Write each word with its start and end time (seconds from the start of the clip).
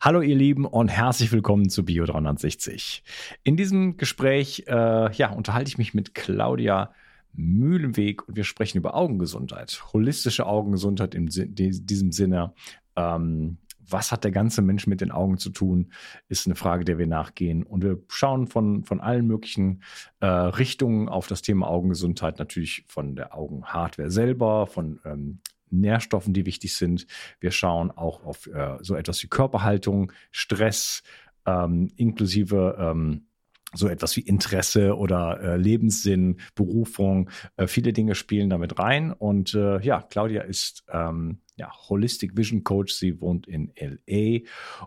Hallo 0.00 0.20
ihr 0.20 0.36
Lieben 0.36 0.64
und 0.64 0.86
herzlich 0.86 1.32
willkommen 1.32 1.70
zu 1.70 1.84
Bio 1.84 2.06
360. 2.06 3.02
In 3.42 3.56
diesem 3.56 3.96
Gespräch 3.96 4.62
äh, 4.68 5.12
ja, 5.12 5.32
unterhalte 5.32 5.70
ich 5.70 5.76
mich 5.76 5.92
mit 5.92 6.14
Claudia 6.14 6.92
Mühlenweg 7.32 8.28
und 8.28 8.36
wir 8.36 8.44
sprechen 8.44 8.78
über 8.78 8.94
Augengesundheit, 8.94 9.82
holistische 9.92 10.46
Augengesundheit 10.46 11.16
in 11.16 11.26
diesem 11.26 12.12
Sinne. 12.12 12.52
Ähm, 12.94 13.58
was 13.90 14.12
hat 14.12 14.22
der 14.22 14.30
ganze 14.30 14.62
Mensch 14.62 14.86
mit 14.86 15.00
den 15.00 15.10
Augen 15.10 15.36
zu 15.36 15.50
tun, 15.50 15.90
ist 16.28 16.46
eine 16.46 16.54
Frage, 16.54 16.84
der 16.84 16.98
wir 16.98 17.08
nachgehen. 17.08 17.64
Und 17.64 17.82
wir 17.82 18.00
schauen 18.06 18.46
von, 18.46 18.84
von 18.84 19.00
allen 19.00 19.26
möglichen 19.26 19.82
äh, 20.20 20.26
Richtungen 20.26 21.08
auf 21.08 21.26
das 21.26 21.42
Thema 21.42 21.66
Augengesundheit, 21.66 22.38
natürlich 22.38 22.84
von 22.86 23.16
der 23.16 23.36
Augenhardware 23.36 24.12
selber, 24.12 24.68
von 24.68 25.00
ähm, 25.04 25.40
Nährstoffen, 25.70 26.34
die 26.34 26.46
wichtig 26.46 26.76
sind. 26.76 27.06
Wir 27.40 27.50
schauen 27.50 27.90
auch 27.90 28.24
auf 28.24 28.46
äh, 28.46 28.76
so 28.80 28.94
etwas 28.94 29.22
wie 29.22 29.28
Körperhaltung, 29.28 30.12
Stress, 30.30 31.02
ähm, 31.46 31.88
inklusive 31.96 32.76
ähm, 32.78 33.27
so 33.74 33.88
etwas 33.88 34.16
wie 34.16 34.22
Interesse 34.22 34.96
oder 34.96 35.40
äh, 35.40 35.56
Lebenssinn, 35.56 36.38
Berufung. 36.54 37.30
Äh, 37.56 37.66
viele 37.66 37.92
Dinge 37.92 38.14
spielen 38.14 38.50
damit 38.50 38.78
rein. 38.78 39.12
Und 39.12 39.54
äh, 39.54 39.80
ja, 39.80 40.02
Claudia 40.02 40.42
ist 40.42 40.84
ähm, 40.90 41.40
ja, 41.58 41.70
Holistic 41.88 42.36
Vision 42.36 42.64
Coach. 42.64 42.94
Sie 42.94 43.20
wohnt 43.20 43.46
in 43.46 43.72
LA 43.78 44.40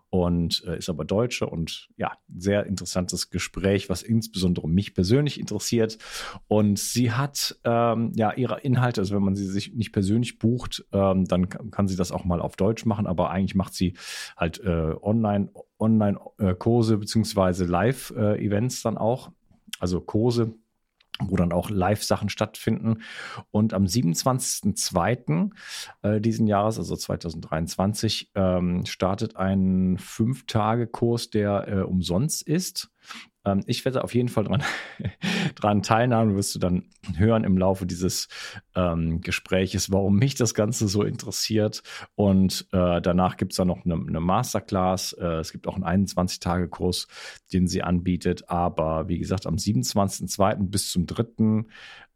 und 0.09 0.63
äh, 0.65 0.77
ist 0.77 0.89
aber 0.89 1.05
Deutsche 1.05 1.47
und 1.47 1.89
ja, 1.97 2.13
sehr 2.35 2.65
interessantes 2.65 3.29
Gespräch, 3.29 3.89
was 3.89 4.01
insbesondere 4.01 4.67
mich 4.67 4.93
persönlich 4.93 5.39
interessiert. 5.39 5.97
Und 6.47 6.79
sie 6.79 7.11
hat 7.11 7.59
ähm, 7.65 8.13
ja 8.15 8.33
ihre 8.33 8.61
Inhalte, 8.61 9.01
also 9.01 9.15
wenn 9.15 9.23
man 9.23 9.35
sie 9.35 9.47
sich 9.47 9.73
nicht 9.73 9.91
persönlich 9.91 10.39
bucht, 10.39 10.85
ähm, 10.93 11.25
dann 11.25 11.49
kann 11.49 11.87
sie 11.87 11.97
das 11.97 12.11
auch 12.11 12.23
mal 12.23 12.41
auf 12.41 12.55
Deutsch 12.55 12.85
machen, 12.85 13.05
aber 13.05 13.29
eigentlich 13.31 13.55
macht 13.55 13.73
sie 13.73 13.93
halt 14.37 14.59
äh, 14.63 14.95
online 15.01 15.49
Online-Kurse 15.81 16.97
beziehungsweise 16.97 17.65
Live-Events 17.65 18.83
dann 18.83 18.97
auch, 18.97 19.31
also 19.79 19.99
Kurse 19.99 20.53
wo 21.29 21.35
dann 21.35 21.51
auch 21.51 21.69
Live-Sachen 21.69 22.29
stattfinden. 22.29 23.03
Und 23.51 23.73
am 23.73 23.85
27.02. 23.85 25.51
Äh, 26.01 26.21
diesen 26.21 26.47
Jahres, 26.47 26.77
also 26.77 26.95
2023, 26.95 28.31
ähm, 28.35 28.85
startet 28.85 29.35
ein 29.35 29.97
Fünf-Tage-Kurs, 29.99 31.29
der 31.29 31.67
äh, 31.67 31.81
umsonst 31.81 32.41
ist. 32.43 32.91
Ähm, 33.45 33.63
ich 33.65 33.83
werde 33.85 34.03
auf 34.03 34.13
jeden 34.13 34.29
Fall 34.29 34.45
dran, 34.45 34.63
dran 35.55 35.83
teilnehmen, 35.83 36.35
wirst 36.35 36.55
du 36.55 36.59
dann 36.59 36.89
hören 37.15 37.43
im 37.43 37.57
Laufe 37.57 37.85
dieses 37.85 38.27
ähm, 38.75 39.21
Gespräches, 39.21 39.91
warum 39.91 40.17
mich 40.17 40.35
das 40.35 40.53
Ganze 40.53 40.87
so 40.87 41.03
interessiert. 41.03 41.83
Und 42.15 42.67
äh, 42.71 43.01
danach 43.01 43.37
gibt 43.37 43.53
es 43.53 43.57
dann 43.57 43.67
noch 43.67 43.85
eine, 43.85 43.95
eine 43.95 44.19
Masterclass. 44.19 45.13
Äh, 45.13 45.39
es 45.39 45.51
gibt 45.51 45.67
auch 45.67 45.75
einen 45.79 46.07
21-Tage-Kurs, 46.07 47.07
den 47.53 47.67
sie 47.67 47.83
anbietet. 47.83 48.49
Aber 48.49 49.07
wie 49.07 49.19
gesagt, 49.19 49.47
am 49.47 49.55
27.02. 49.55 50.69
bis 50.69 50.91
zum 50.91 51.05
3 51.05 51.65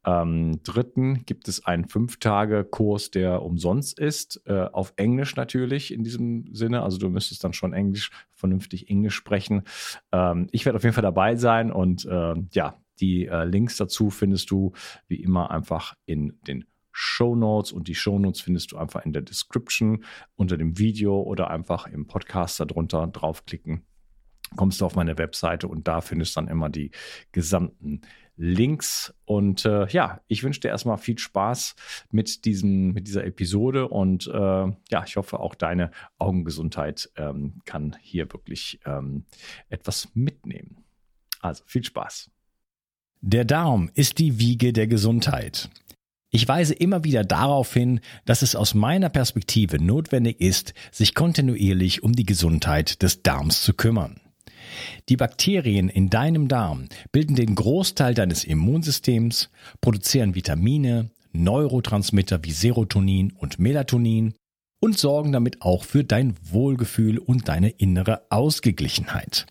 ähm, 0.06 0.62
dritten 0.64 1.26
gibt 1.26 1.48
es 1.48 1.66
einen 1.66 1.88
Fünf-Tage-Kurs, 1.88 3.12
der 3.12 3.42
umsonst 3.42 4.00
ist, 4.00 4.42
äh, 4.46 4.68
auf 4.72 4.94
Englisch 4.98 5.36
natürlich 5.36 5.92
in 5.92 6.04
diesem 6.04 6.54
Sinne. 6.54 6.84
Also 6.84 6.98
du 7.00 7.10
müsstest 7.10 7.44
dann 7.44 7.54
schon 7.54 7.74
Englisch, 7.74 8.12
vernünftig 8.34 8.90
Englisch 8.90 9.16
sprechen. 9.16 9.64
Ähm, 10.12 10.48
ich 10.52 10.66
werde 10.66 10.78
auf 10.78 10.84
jeden 10.84 10.94
Fall 10.94 11.02
dabei 11.02 11.36
sein 11.36 11.72
und 11.72 12.06
äh, 12.06 12.36
ja, 12.52 12.80
die 13.00 13.26
äh, 13.26 13.44
Links 13.46 13.78
dazu 13.78 14.10
findest 14.10 14.52
du 14.52 14.74
wie 15.08 15.22
immer 15.22 15.52
einfach 15.52 15.96
in 16.06 16.40
den 16.48 16.66
Show 16.92 17.36
Notes 17.36 17.74
und 17.74 17.88
die 17.88 17.96
Show 17.96 18.20
Notes 18.20 18.40
findest 18.40 18.72
du 18.72 18.78
einfach 18.78 19.06
in 19.06 19.12
der 19.12 19.22
Description 19.22 20.06
unter 20.36 20.56
dem 20.56 20.78
Video 20.78 21.22
oder 21.22 21.50
einfach 21.50 21.88
im 21.88 22.08
Podcast 22.08 22.60
darunter 22.60 23.08
draufklicken. 23.08 23.82
Kommst 24.56 24.80
du 24.80 24.86
auf 24.86 24.96
meine 24.96 25.18
Webseite 25.18 25.68
und 25.68 25.88
da 25.88 26.00
findest 26.00 26.36
du 26.36 26.42
dann 26.42 26.48
immer 26.48 26.70
die 26.70 26.92
gesamten 27.34 28.02
Links. 28.38 29.14
Und 29.26 29.66
äh, 29.66 29.88
ja, 29.88 30.22
ich 30.28 30.44
wünsche 30.44 30.60
dir 30.60 30.70
erstmal 30.70 30.98
viel 30.98 31.18
Spaß 31.18 31.76
mit, 32.12 32.46
diesem, 32.46 32.92
mit 32.94 33.08
dieser 33.08 33.26
Episode 33.26 33.88
und 33.88 34.28
äh, 34.28 34.32
ja, 34.32 35.04
ich 35.06 35.16
hoffe 35.16 35.40
auch 35.40 35.56
deine 35.56 35.92
Augengesundheit 36.18 37.10
ähm, 37.16 37.62
kann 37.66 37.96
hier 38.02 38.32
wirklich 38.34 38.80
ähm, 38.86 39.26
etwas 39.70 40.10
mitnehmen. 40.14 40.84
Also 41.42 41.64
viel 41.66 41.84
Spaß. 41.84 42.30
Der 43.22 43.46
Darm 43.46 43.90
ist 43.94 44.20
die 44.20 44.40
Wiege 44.40 44.74
der 44.74 44.88
Gesundheit. 44.88 45.70
Ich 46.30 46.48
weise 46.48 46.74
immer 46.74 47.04
wieder 47.04 47.24
darauf 47.24 47.74
hin, 47.74 48.02
dass 48.26 48.42
es 48.42 48.56
aus 48.56 48.74
meiner 48.74 49.10
Perspektive 49.10 49.82
notwendig 49.82 50.42
ist, 50.42 50.74
sich 50.92 51.16
kontinuierlich 51.16 52.04
um 52.04 52.14
die 52.14 52.26
Gesundheit 52.26 53.02
des 53.02 53.24
Darms 53.24 53.62
zu 53.62 53.74
kümmern. 53.74 54.20
Die 55.10 55.18
Bakterien 55.18 55.90
in 55.90 56.10
deinem 56.10 56.48
Darm 56.48 56.86
bilden 57.12 57.36
den 57.36 57.56
Großteil 57.56 58.14
deines 58.14 58.44
Immunsystems, 58.44 59.50
produzieren 59.82 60.36
Vitamine, 60.36 61.10
Neurotransmitter 61.34 62.44
wie 62.44 62.52
Serotonin 62.52 63.34
und 63.34 63.60
Melatonin 63.60 64.34
und 64.80 64.98
sorgen 64.98 65.32
damit 65.32 65.62
auch 65.62 65.84
für 65.84 66.04
dein 66.04 66.36
Wohlgefühl 66.42 67.18
und 67.18 67.48
deine 67.48 67.70
innere 67.70 68.22
Ausgeglichenheit. 68.30 69.46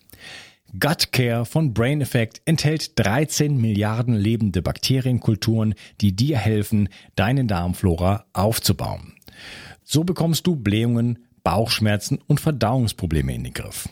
Gut 0.79 1.11
Care 1.11 1.45
von 1.45 1.73
Brain 1.73 2.01
Effect 2.01 2.41
enthält 2.45 2.99
13 2.99 3.55
Milliarden 3.59 4.13
lebende 4.13 4.61
Bakterienkulturen, 4.61 5.73
die 6.01 6.15
dir 6.15 6.37
helfen, 6.37 6.89
deine 7.15 7.45
Darmflora 7.45 8.25
aufzubauen. 8.33 9.13
So 9.83 10.03
bekommst 10.03 10.47
du 10.47 10.55
Blähungen, 10.55 11.19
Bauchschmerzen 11.43 12.19
und 12.27 12.41
Verdauungsprobleme 12.41 13.33
in 13.33 13.43
den 13.45 13.53
Griff. 13.53 13.87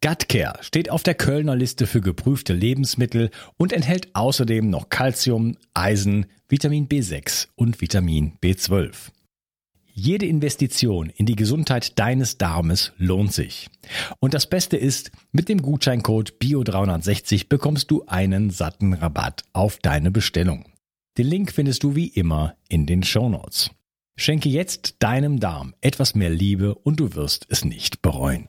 Gutcare 0.00 0.62
steht 0.62 0.90
auf 0.90 1.02
der 1.02 1.14
Kölner 1.14 1.56
Liste 1.56 1.86
für 1.88 2.00
geprüfte 2.00 2.52
Lebensmittel 2.52 3.30
und 3.56 3.72
enthält 3.72 4.14
außerdem 4.14 4.70
noch 4.70 4.90
Calcium, 4.90 5.56
Eisen, 5.74 6.26
Vitamin 6.48 6.88
B6 6.88 7.48
und 7.56 7.80
Vitamin 7.80 8.38
B12. 8.40 9.10
Jede 9.92 10.26
Investition 10.26 11.10
in 11.10 11.26
die 11.26 11.34
Gesundheit 11.34 11.98
deines 11.98 12.38
Darmes 12.38 12.92
lohnt 12.98 13.32
sich. 13.32 13.68
Und 14.20 14.34
das 14.34 14.48
Beste 14.48 14.76
ist, 14.76 15.10
mit 15.32 15.48
dem 15.48 15.60
Gutscheincode 15.60 16.34
BIO360 16.40 17.48
bekommst 17.48 17.90
du 17.90 18.04
einen 18.06 18.50
satten 18.50 18.92
Rabatt 18.92 19.42
auf 19.52 19.78
deine 19.78 20.12
Bestellung. 20.12 20.66
Den 21.18 21.26
Link 21.26 21.50
findest 21.50 21.82
du 21.82 21.96
wie 21.96 22.06
immer 22.06 22.54
in 22.68 22.86
den 22.86 23.02
Show 23.02 23.28
Notes. 23.28 23.72
Schenke 24.16 24.48
jetzt 24.48 24.96
deinem 25.00 25.40
Darm 25.40 25.74
etwas 25.80 26.14
mehr 26.14 26.30
Liebe 26.30 26.76
und 26.76 27.00
du 27.00 27.16
wirst 27.16 27.46
es 27.48 27.64
nicht 27.64 28.00
bereuen. 28.00 28.48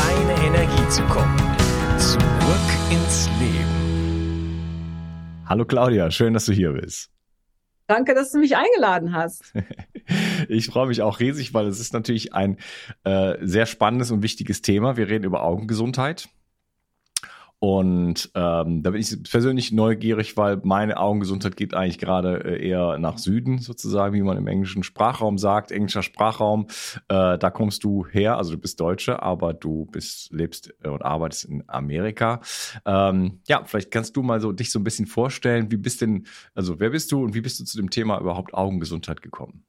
Hallo 5.51 5.65
Claudia, 5.65 6.09
schön, 6.11 6.33
dass 6.33 6.45
du 6.45 6.53
hier 6.53 6.71
bist. 6.71 7.09
Danke, 7.85 8.15
dass 8.15 8.31
du 8.31 8.39
mich 8.39 8.55
eingeladen 8.55 9.11
hast. 9.11 9.51
ich 10.47 10.67
freue 10.67 10.87
mich 10.87 11.01
auch 11.01 11.19
riesig, 11.19 11.53
weil 11.53 11.67
es 11.67 11.81
ist 11.81 11.91
natürlich 11.91 12.33
ein 12.33 12.55
äh, 13.03 13.35
sehr 13.41 13.65
spannendes 13.65 14.11
und 14.11 14.23
wichtiges 14.23 14.61
Thema. 14.61 14.95
Wir 14.95 15.09
reden 15.09 15.25
über 15.25 15.43
Augengesundheit. 15.43 16.29
Und 17.63 18.31
ähm, 18.33 18.81
da 18.81 18.89
bin 18.89 18.99
ich 18.99 19.21
persönlich 19.29 19.71
neugierig, 19.71 20.35
weil 20.35 20.59
meine 20.63 20.97
Augengesundheit 20.97 21.55
geht 21.55 21.75
eigentlich 21.75 21.99
gerade 21.99 22.43
äh, 22.43 22.67
eher 22.67 22.97
nach 22.97 23.19
Süden, 23.19 23.59
sozusagen, 23.59 24.15
wie 24.15 24.23
man 24.23 24.35
im 24.35 24.47
englischen 24.47 24.81
Sprachraum 24.81 25.37
sagt, 25.37 25.71
englischer 25.71 26.01
Sprachraum. 26.01 26.65
Äh, 27.07 27.37
da 27.37 27.51
kommst 27.51 27.83
du 27.83 28.07
her, 28.07 28.37
also 28.37 28.53
du 28.53 28.57
bist 28.57 28.79
Deutsche, 28.79 29.21
aber 29.21 29.53
du 29.53 29.85
bist, 29.85 30.33
lebst 30.33 30.73
äh, 30.81 30.87
und 30.87 31.03
arbeitest 31.03 31.45
in 31.45 31.63
Amerika. 31.67 32.41
Ähm, 32.83 33.41
ja, 33.47 33.63
vielleicht 33.63 33.91
kannst 33.91 34.17
du 34.17 34.23
mal 34.23 34.41
so 34.41 34.51
dich 34.51 34.71
so 34.71 34.79
ein 34.79 34.83
bisschen 34.83 35.05
vorstellen, 35.05 35.69
wie 35.69 35.77
bist 35.77 36.01
denn, 36.01 36.25
also 36.55 36.79
wer 36.79 36.89
bist 36.89 37.11
du 37.11 37.23
und 37.23 37.35
wie 37.35 37.41
bist 37.41 37.59
du 37.59 37.63
zu 37.63 37.77
dem 37.77 37.91
Thema 37.91 38.19
überhaupt 38.19 38.55
Augengesundheit 38.55 39.21
gekommen? 39.21 39.65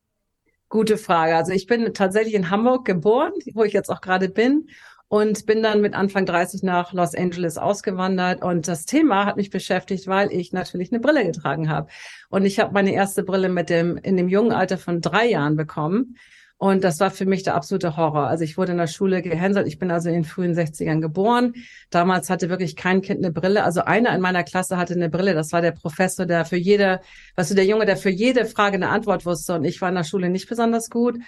Gute 0.70 0.96
Frage. 0.96 1.36
Also 1.36 1.52
ich 1.52 1.66
bin 1.66 1.92
tatsächlich 1.92 2.32
in 2.32 2.48
Hamburg 2.48 2.86
geboren, 2.86 3.32
wo 3.52 3.64
ich 3.64 3.74
jetzt 3.74 3.90
auch 3.90 4.00
gerade 4.00 4.30
bin 4.30 4.70
und 5.12 5.44
bin 5.44 5.62
dann 5.62 5.82
mit 5.82 5.92
Anfang 5.92 6.24
30 6.24 6.62
nach 6.62 6.94
Los 6.94 7.14
Angeles 7.14 7.58
ausgewandert. 7.58 8.42
Und 8.42 8.66
das 8.66 8.86
Thema 8.86 9.26
hat 9.26 9.36
mich 9.36 9.50
beschäftigt, 9.50 10.06
weil 10.06 10.32
ich 10.32 10.54
natürlich 10.54 10.90
eine 10.90 11.00
Brille 11.00 11.26
getragen 11.26 11.68
habe. 11.68 11.88
Und 12.30 12.46
ich 12.46 12.58
habe 12.58 12.72
meine 12.72 12.94
erste 12.94 13.22
Brille 13.22 13.50
mit 13.50 13.68
dem 13.68 13.98
in 13.98 14.16
dem 14.16 14.30
jungen 14.30 14.52
Alter 14.52 14.78
von 14.78 15.02
drei 15.02 15.28
Jahren 15.28 15.54
bekommen. 15.54 16.16
Und 16.56 16.82
das 16.82 16.98
war 16.98 17.10
für 17.10 17.26
mich 17.26 17.42
der 17.42 17.56
absolute 17.56 17.98
Horror. 17.98 18.28
Also 18.28 18.44
ich 18.44 18.56
wurde 18.56 18.72
in 18.72 18.78
der 18.78 18.86
Schule 18.86 19.20
gehänselt. 19.20 19.66
Ich 19.66 19.78
bin 19.78 19.90
also 19.90 20.08
in 20.08 20.14
den 20.14 20.24
frühen 20.24 20.54
60ern 20.54 21.02
geboren. 21.02 21.56
Damals 21.90 22.30
hatte 22.30 22.48
wirklich 22.48 22.74
kein 22.74 23.02
Kind 23.02 23.18
eine 23.18 23.32
Brille. 23.32 23.64
Also 23.64 23.82
einer 23.82 24.14
in 24.14 24.22
meiner 24.22 24.44
Klasse 24.44 24.78
hatte 24.78 24.94
eine 24.94 25.10
Brille. 25.10 25.34
Das 25.34 25.52
war 25.52 25.60
der 25.60 25.72
Professor, 25.72 26.24
der 26.24 26.46
für 26.46 26.56
jede, 26.56 27.00
weißt 27.36 27.50
du, 27.50 27.54
der 27.54 27.66
Junge, 27.66 27.84
der 27.84 27.98
für 27.98 28.08
jede 28.08 28.46
Frage 28.46 28.76
eine 28.76 28.88
Antwort 28.88 29.26
wusste. 29.26 29.56
Und 29.56 29.64
ich 29.64 29.78
war 29.82 29.90
in 29.90 29.94
der 29.94 30.04
Schule 30.04 30.30
nicht 30.30 30.48
besonders 30.48 30.88
gut 30.88 31.18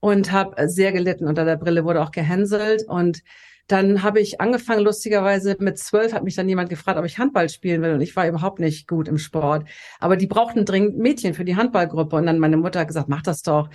und 0.00 0.32
habe 0.32 0.68
sehr 0.68 0.92
gelitten 0.92 1.26
unter 1.26 1.44
der 1.44 1.56
Brille, 1.56 1.84
wurde 1.84 2.02
auch 2.02 2.10
gehänselt. 2.10 2.84
Und 2.88 3.22
dann 3.66 4.02
habe 4.02 4.20
ich 4.20 4.40
angefangen, 4.40 4.82
lustigerweise 4.82 5.56
mit 5.60 5.78
zwölf 5.78 6.12
hat 6.12 6.24
mich 6.24 6.34
dann 6.34 6.48
jemand 6.48 6.70
gefragt, 6.70 6.98
ob 6.98 7.04
ich 7.04 7.18
Handball 7.18 7.48
spielen 7.48 7.82
will. 7.82 7.92
Und 7.94 8.00
ich 8.00 8.16
war 8.16 8.26
überhaupt 8.26 8.58
nicht 8.58 8.88
gut 8.88 9.06
im 9.06 9.18
Sport. 9.18 9.68
Aber 10.00 10.16
die 10.16 10.26
brauchten 10.26 10.64
dringend 10.64 10.98
Mädchen 10.98 11.34
für 11.34 11.44
die 11.44 11.56
Handballgruppe. 11.56 12.16
Und 12.16 12.26
dann 12.26 12.38
meine 12.38 12.56
Mutter 12.56 12.80
hat 12.80 12.88
gesagt, 12.88 13.08
mach 13.08 13.22
das 13.22 13.42
doch. 13.42 13.68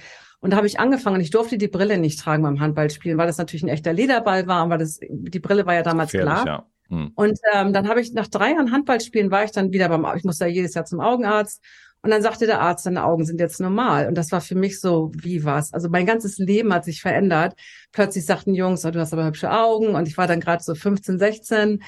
Und 0.46 0.52
da 0.52 0.58
habe 0.58 0.68
ich 0.68 0.80
angefangen 0.80 1.16
und 1.16 1.22
ich 1.22 1.32
durfte 1.32 1.58
die 1.58 1.68
Brille 1.68 1.98
nicht 1.98 2.20
tragen 2.20 2.44
beim 2.44 2.60
Handballspielen, 2.60 3.18
weil 3.18 3.28
das 3.28 3.38
natürlich 3.38 3.64
ein 3.64 3.70
echter 3.70 3.94
Lederball 3.94 4.46
war, 4.46 4.58
aber 4.58 4.78
das, 4.78 5.00
die 5.02 5.40
Brille 5.40 5.66
war 5.66 5.74
ja 5.74 5.82
damals 5.82 6.12
klar. 6.12 6.46
Ja. 6.46 6.66
Hm. 6.90 7.12
Und 7.16 7.40
ähm, 7.52 7.74
dann 7.74 7.88
habe 7.88 8.00
ich 8.00 8.14
nach 8.14 8.28
drei 8.28 8.52
Jahren 8.52 8.72
Handballspielen 8.72 9.32
war 9.32 9.44
ich 9.44 9.52
dann 9.52 9.72
wieder 9.72 9.90
beim, 9.90 10.06
ich 10.16 10.24
musste 10.24 10.46
ja 10.46 10.52
jedes 10.52 10.76
Jahr 10.76 10.86
zum 10.86 11.00
Augenarzt. 11.00 11.64
Und 12.06 12.12
dann 12.12 12.22
sagte 12.22 12.46
der 12.46 12.62
Arzt, 12.62 12.86
deine 12.86 13.04
Augen 13.04 13.26
sind 13.26 13.40
jetzt 13.40 13.60
normal. 13.60 14.08
Und 14.08 14.14
das 14.14 14.32
war 14.32 14.40
für 14.40 14.54
mich 14.54 14.80
so, 14.80 15.12
wie 15.16 15.44
was? 15.44 15.74
Also 15.74 15.90
mein 15.90 16.06
ganzes 16.06 16.38
Leben 16.38 16.72
hat 16.72 16.86
sich 16.86 17.02
verändert. 17.02 17.56
Plötzlich 17.92 18.28
sagten 18.28 18.54
Jungs, 18.54 18.86
oh, 18.86 18.92
du 18.92 19.00
hast 19.00 19.12
aber 19.12 19.26
hübsche 19.26 19.50
Augen. 19.50 19.96
Und 19.96 20.08
ich 20.08 20.16
war 20.16 20.28
dann 20.28 20.40
gerade 20.40 20.62
so 20.62 20.76
15, 20.76 21.18
16 21.18 21.84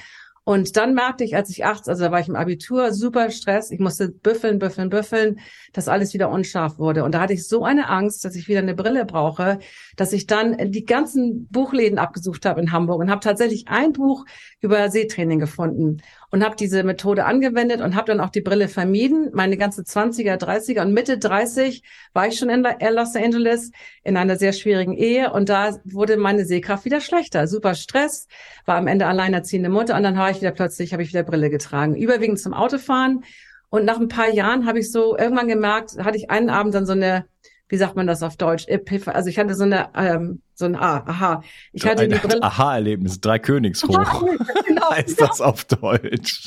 und 0.48 0.78
dann 0.78 0.94
merkte 0.94 1.24
ich, 1.24 1.36
als 1.36 1.50
ich 1.50 1.66
18, 1.66 1.90
also 1.90 2.04
da 2.04 2.10
war 2.10 2.20
ich 2.20 2.28
im 2.28 2.34
Abitur, 2.34 2.94
super 2.94 3.30
Stress. 3.30 3.70
Ich 3.70 3.80
musste 3.80 4.08
büffeln, 4.08 4.58
büffeln, 4.58 4.88
büffeln, 4.88 5.40
dass 5.74 5.88
alles 5.88 6.14
wieder 6.14 6.30
unscharf 6.30 6.78
wurde. 6.78 7.04
Und 7.04 7.14
da 7.14 7.20
hatte 7.20 7.34
ich 7.34 7.46
so 7.46 7.66
eine 7.66 7.90
Angst, 7.90 8.24
dass 8.24 8.34
ich 8.34 8.48
wieder 8.48 8.60
eine 8.60 8.74
Brille 8.74 9.04
brauche, 9.04 9.58
dass 9.96 10.14
ich 10.14 10.26
dann 10.26 10.72
die 10.72 10.86
ganzen 10.86 11.48
Buchläden 11.48 11.98
abgesucht 11.98 12.46
habe 12.46 12.62
in 12.62 12.72
Hamburg 12.72 13.00
und 13.00 13.10
habe 13.10 13.20
tatsächlich 13.20 13.68
ein 13.68 13.92
Buch 13.92 14.24
über 14.62 14.88
Sehtraining 14.88 15.38
gefunden 15.38 16.00
und 16.30 16.42
habe 16.44 16.56
diese 16.56 16.82
Methode 16.82 17.26
angewendet 17.26 17.80
und 17.80 17.94
habe 17.94 18.06
dann 18.06 18.20
auch 18.20 18.30
die 18.30 18.40
Brille 18.40 18.68
vermieden. 18.68 19.30
Meine 19.34 19.56
ganze 19.56 19.82
20er, 19.82 20.36
30er 20.36 20.82
und 20.82 20.92
Mitte 20.92 21.18
30 21.18 21.82
war 22.14 22.26
ich 22.26 22.38
schon 22.38 22.48
in 22.48 22.62
Los 22.62 23.16
Angeles 23.16 23.70
in 24.02 24.16
einer 24.16 24.36
sehr 24.36 24.52
schwierigen 24.52 24.94
Ehe 24.94 25.30
und 25.32 25.50
da 25.50 25.78
wurde 25.84 26.16
meine 26.16 26.44
Sehkraft 26.44 26.86
wieder 26.86 27.00
schlechter. 27.00 27.46
Super 27.46 27.74
Stress, 27.74 28.28
war 28.64 28.76
am 28.76 28.86
Ende 28.86 29.06
alleinerziehende 29.06 29.68
Mutter 29.70 29.96
und 29.96 30.02
dann 30.02 30.16
war 30.16 30.30
ich 30.30 30.37
wieder 30.40 30.52
plötzlich, 30.52 30.92
habe 30.92 31.02
ich 31.02 31.10
wieder 31.10 31.22
Brille 31.22 31.50
getragen. 31.50 31.94
Überwiegend 31.94 32.40
zum 32.40 32.54
Autofahren 32.54 33.24
und 33.70 33.84
nach 33.84 34.00
ein 34.00 34.08
paar 34.08 34.30
Jahren 34.30 34.66
habe 34.66 34.78
ich 34.78 34.90
so 34.90 35.16
irgendwann 35.16 35.48
gemerkt, 35.48 35.98
hatte 35.98 36.16
ich 36.16 36.30
einen 36.30 36.50
Abend 36.50 36.74
dann 36.74 36.86
so 36.86 36.92
eine 36.92 37.26
wie 37.68 37.76
sagt 37.76 37.96
man 37.96 38.06
das 38.06 38.22
auf 38.22 38.36
Deutsch? 38.36 38.66
Epiph 38.66 39.08
also 39.08 39.28
ich 39.28 39.38
hatte 39.38 39.54
so 39.54 39.64
eine, 39.64 39.90
ähm, 39.94 40.40
so 40.54 40.64
ein 40.64 40.74
Ah, 40.74 41.04
aha. 41.06 41.42
Ich 41.72 41.86
hatte 41.86 42.02
ein, 42.04 42.10
die 42.10 42.16
Brille. 42.16 42.42
Aha-Erlebnis, 42.42 43.20
drei 43.20 43.38
Königs 43.38 43.82
hoch. 43.84 44.24
genau, 44.66 44.90
heißt 44.90 45.20
das 45.20 45.40
auf 45.40 45.64
Deutsch. 45.64 46.46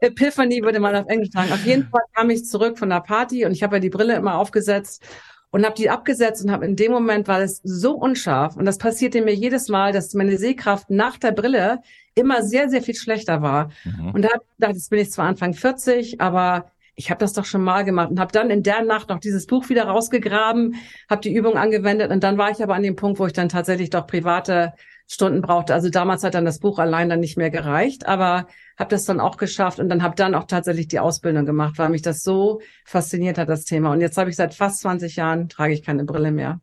Epiphany 0.00 0.62
würde 0.62 0.80
man 0.80 0.94
auf 0.94 1.06
Englisch 1.08 1.30
sagen. 1.30 1.52
Auf 1.52 1.64
jeden 1.64 1.88
Fall 1.88 2.02
kam 2.14 2.30
ich 2.30 2.44
zurück 2.44 2.78
von 2.78 2.90
der 2.90 3.00
Party 3.00 3.44
und 3.44 3.52
ich 3.52 3.62
habe 3.62 3.76
ja 3.76 3.80
die 3.80 3.90
Brille 3.90 4.14
immer 4.14 4.36
aufgesetzt 4.36 5.02
und 5.50 5.64
habe 5.64 5.74
die 5.74 5.90
abgesetzt 5.90 6.44
und 6.44 6.50
habe 6.50 6.66
in 6.66 6.76
dem 6.76 6.92
Moment 6.92 7.28
war 7.28 7.40
es 7.40 7.60
so 7.64 7.94
unscharf 7.94 8.56
und 8.56 8.64
das 8.64 8.78
passierte 8.78 9.22
mir 9.22 9.34
jedes 9.34 9.68
Mal, 9.68 9.92
dass 9.92 10.14
meine 10.14 10.38
Sehkraft 10.38 10.90
nach 10.90 11.18
der 11.18 11.32
Brille 11.32 11.80
immer 12.14 12.42
sehr 12.42 12.68
sehr 12.68 12.82
viel 12.82 12.94
schlechter 12.94 13.42
war. 13.42 13.70
Mhm. 13.84 14.10
Und 14.10 14.22
da 14.22 14.28
habe 14.30 14.42
ich 14.44 14.56
gedacht, 14.56 14.74
jetzt 14.74 14.90
bin 14.90 14.98
ich 15.00 15.10
zwar 15.10 15.26
Anfang 15.26 15.54
40, 15.54 16.20
aber 16.20 16.70
ich 16.96 17.10
habe 17.10 17.20
das 17.20 17.34
doch 17.34 17.44
schon 17.44 17.62
mal 17.62 17.84
gemacht 17.84 18.10
und 18.10 18.18
habe 18.18 18.32
dann 18.32 18.50
in 18.50 18.62
der 18.62 18.82
Nacht 18.82 19.10
noch 19.10 19.20
dieses 19.20 19.46
Buch 19.46 19.68
wieder 19.68 19.84
rausgegraben, 19.84 20.76
habe 21.08 21.20
die 21.20 21.34
Übung 21.34 21.56
angewendet 21.56 22.10
und 22.10 22.24
dann 22.24 22.38
war 22.38 22.50
ich 22.50 22.62
aber 22.62 22.74
an 22.74 22.82
dem 22.82 22.96
Punkt, 22.96 23.18
wo 23.18 23.26
ich 23.26 23.34
dann 23.34 23.50
tatsächlich 23.50 23.90
doch 23.90 24.06
private 24.06 24.72
Stunden 25.08 25.40
brauchte. 25.40 25.72
Also 25.72 25.88
damals 25.88 26.24
hat 26.24 26.34
dann 26.34 26.44
das 26.44 26.58
Buch 26.58 26.78
allein 26.78 27.08
dann 27.08 27.20
nicht 27.20 27.36
mehr 27.36 27.50
gereicht, 27.50 28.06
aber 28.06 28.48
habe 28.76 28.90
das 28.90 29.04
dann 29.04 29.20
auch 29.20 29.36
geschafft 29.36 29.78
und 29.78 29.88
dann 29.88 30.02
habe 30.02 30.16
dann 30.16 30.34
auch 30.34 30.44
tatsächlich 30.44 30.88
die 30.88 30.98
Ausbildung 30.98 31.46
gemacht, 31.46 31.78
weil 31.78 31.90
mich 31.90 32.02
das 32.02 32.22
so 32.22 32.60
fasziniert 32.84 33.38
hat, 33.38 33.48
das 33.48 33.64
Thema. 33.64 33.92
Und 33.92 34.00
jetzt 34.00 34.18
habe 34.18 34.30
ich 34.30 34.36
seit 34.36 34.54
fast 34.54 34.80
20 34.80 35.16
Jahren, 35.16 35.48
trage 35.48 35.72
ich 35.72 35.82
keine 35.82 36.04
Brille 36.04 36.32
mehr. 36.32 36.60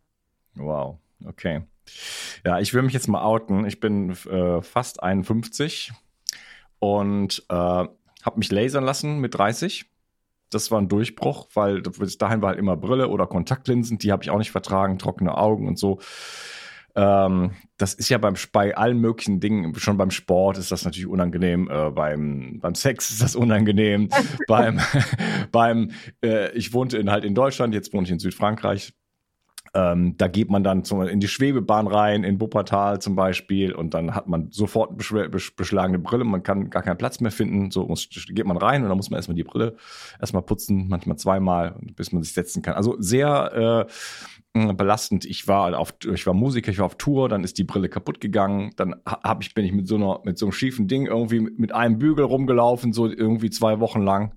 Wow, 0.56 0.98
okay. 1.26 1.62
Ja, 2.46 2.60
ich 2.60 2.74
will 2.74 2.82
mich 2.82 2.94
jetzt 2.94 3.08
mal 3.08 3.24
outen. 3.24 3.66
Ich 3.66 3.80
bin 3.80 4.12
äh, 4.12 4.62
fast 4.62 5.02
51 5.02 5.94
und 6.80 7.44
äh, 7.50 7.54
habe 7.54 7.90
mich 8.36 8.52
lasern 8.52 8.84
lassen 8.84 9.20
mit 9.20 9.36
30 9.36 9.86
das 10.54 10.72
war 10.72 10.80
ein 10.80 10.88
Durchbruch, 10.88 11.48
weil 11.54 11.82
bis 11.82 12.18
dahin 12.18 12.42
war 12.42 12.50
halt 12.50 12.60
immer 12.60 12.78
Brille 12.78 13.10
oder 13.10 13.28
Kontaktlinsen, 13.28 13.98
die 13.98 14.12
habe 14.12 14.24
ich 14.24 14.30
auch 14.30 14.38
nicht 14.38 14.52
vertragen, 14.52 15.00
trockene 15.00 15.38
Augen 15.38 15.68
und 15.68 15.78
so. 15.78 16.00
Ähm, 16.96 17.52
das 17.78 17.94
ist 17.96 18.10
ja 18.10 18.18
beim, 18.20 18.36
bei 18.52 18.78
allen 18.78 19.00
möglichen 19.00 19.40
Dingen, 19.40 19.74
schon 19.76 19.98
beim 19.98 20.12
Sport 20.12 20.58
ist 20.58 20.72
das 20.72 20.86
natürlich 20.86 21.08
unangenehm, 21.08 21.70
äh, 21.72 21.90
beim, 21.90 22.60
beim 22.62 22.76
Sex 22.76 23.10
ist 23.10 23.22
das 23.22 23.36
unangenehm, 23.36 24.10
beim, 24.48 24.80
beim 25.52 25.92
äh, 26.24 26.52
ich 26.52 26.74
wohnte 26.74 26.98
in, 26.98 27.10
halt 27.10 27.24
in 27.24 27.34
Deutschland, 27.34 27.74
jetzt 27.74 27.94
wohne 27.94 28.06
ich 28.06 28.12
in 28.12 28.20
Südfrankreich, 28.20 28.94
ähm, 29.76 30.16
da 30.18 30.28
geht 30.28 30.52
man 30.52 30.64
dann 30.64 30.84
zum, 30.84 31.02
in 31.02 31.20
die 31.20 31.28
Schwebebahn 31.28 31.88
rein, 31.88 32.24
in 32.24 32.40
Wuppertal 32.40 33.02
zum 33.02 33.16
Beispiel, 33.16 33.74
und 33.74 33.96
dann 33.96 34.14
hat 34.14 34.28
man 34.28 34.52
sofort 34.52 34.96
beschlagene 34.96 35.98
Brille, 35.98 36.26
man 36.26 36.44
kann 36.44 36.70
gar 36.70 36.84
keinen 36.84 36.98
Platz 36.98 37.20
mehr 37.22 37.32
finden. 37.32 37.72
So 37.72 37.88
muss, 37.88 38.08
geht 38.10 38.46
man 38.46 38.58
rein 38.58 38.84
und 38.84 38.90
dann 38.90 38.98
muss 38.98 39.10
man 39.10 39.18
erstmal 39.18 39.36
die 39.36 39.44
Brille 39.44 39.76
erstmal 40.20 40.44
putzen, 40.44 40.88
manchmal 40.90 41.18
zweimal, 41.18 41.76
bis 41.96 42.12
man 42.12 42.22
sich 42.22 42.34
setzen 42.34 42.62
kann. 42.62 42.76
Also 42.76 42.98
sehr 43.00 43.88
äh, 43.88 43.92
belastend. 44.54 45.26
Ich 45.26 45.48
war 45.48 45.78
auf, 45.78 45.96
ich 46.14 46.28
war 46.28 46.34
Musiker, 46.34 46.72
ich 46.72 46.78
war 46.78 46.86
auf 46.86 46.96
Tour, 46.96 47.28
dann 47.28 47.44
ist 47.44 47.58
die 47.58 47.64
Brille 47.64 47.90
kaputt 47.90 48.22
gegangen, 48.22 48.72
dann 48.76 48.96
hab 49.06 49.42
ich, 49.42 49.54
bin 49.54 49.66
ich 49.66 49.74
mit 49.74 49.88
so 49.88 49.96
einer, 49.96 50.22
mit 50.24 50.38
so 50.38 50.46
einem 50.46 50.54
schiefen 50.54 50.88
Ding 50.88 51.08
irgendwie 51.08 51.40
mit 51.40 51.72
einem 51.74 51.98
Bügel 51.98 52.26
rumgelaufen, 52.26 52.94
so 52.94 53.08
irgendwie 53.08 53.50
zwei 53.50 53.80
Wochen 53.80 54.02
lang. 54.02 54.36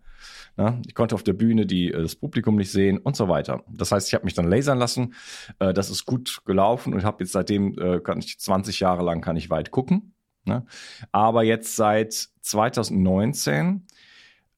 Ja, 0.59 0.81
ich 0.87 0.95
konnte 0.95 1.15
auf 1.15 1.23
der 1.23 1.35
Bühne 1.35 1.67
die, 1.67 1.93
äh, 1.93 2.01
das 2.01 2.17
Publikum 2.17 2.57
nicht 2.57 2.73
sehen 2.73 2.97
und 2.97 3.15
so 3.15 3.29
weiter. 3.29 3.63
Das 3.69 3.93
heißt, 3.93 4.09
ich 4.09 4.15
habe 4.15 4.25
mich 4.25 4.33
dann 4.33 4.49
lasern 4.49 4.79
lassen. 4.79 5.13
Äh, 5.59 5.75
das 5.75 5.91
ist 5.91 6.07
gut 6.07 6.41
gelaufen 6.47 6.95
und 6.95 7.05
habe 7.05 7.23
jetzt 7.23 7.33
seitdem, 7.33 7.79
äh, 7.79 8.01
kann 8.01 8.19
ich 8.19 8.39
20 8.39 8.81
Jahre 8.81 9.05
lang 9.05 9.21
kann 9.21 9.37
ich 9.37 9.51
weit 9.51 9.71
gucken. 9.71 10.15
Ne? 10.47 10.65
Aber 11.12 11.43
jetzt 11.43 11.77
seit 11.77 12.15
2019 12.41 13.87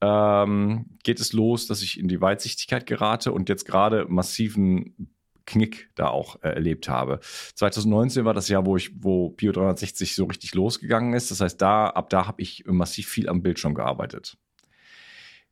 ähm, 0.01 0.87
geht 1.03 1.19
es 1.19 1.33
los, 1.33 1.67
dass 1.67 1.83
ich 1.83 1.99
in 1.99 2.07
die 2.07 2.21
Weitsichtigkeit 2.21 2.87
gerate 2.87 3.33
und 3.33 3.49
jetzt 3.49 3.65
gerade 3.65 4.07
massiven 4.09 5.18
Knick 5.49 5.91
da 5.95 6.09
auch 6.09 6.37
äh, 6.43 6.51
erlebt 6.51 6.89
habe. 6.89 7.21
2019 7.55 8.25
war 8.25 8.35
das 8.35 8.49
Jahr, 8.49 8.67
wo 8.67 8.77
ich, 8.77 8.91
wo 9.03 9.31
Bio 9.31 9.53
360 9.53 10.15
so 10.15 10.27
richtig 10.27 10.55
losgegangen 10.55 11.15
ist. 11.15 11.31
Das 11.31 11.41
heißt, 11.41 11.61
da 11.61 11.89
ab 11.89 12.11
da 12.11 12.27
habe 12.27 12.41
ich 12.43 12.65
massiv 12.67 13.09
viel 13.09 13.29
am 13.29 13.43
Bildschirm 13.43 13.75
gearbeitet. 13.75 14.37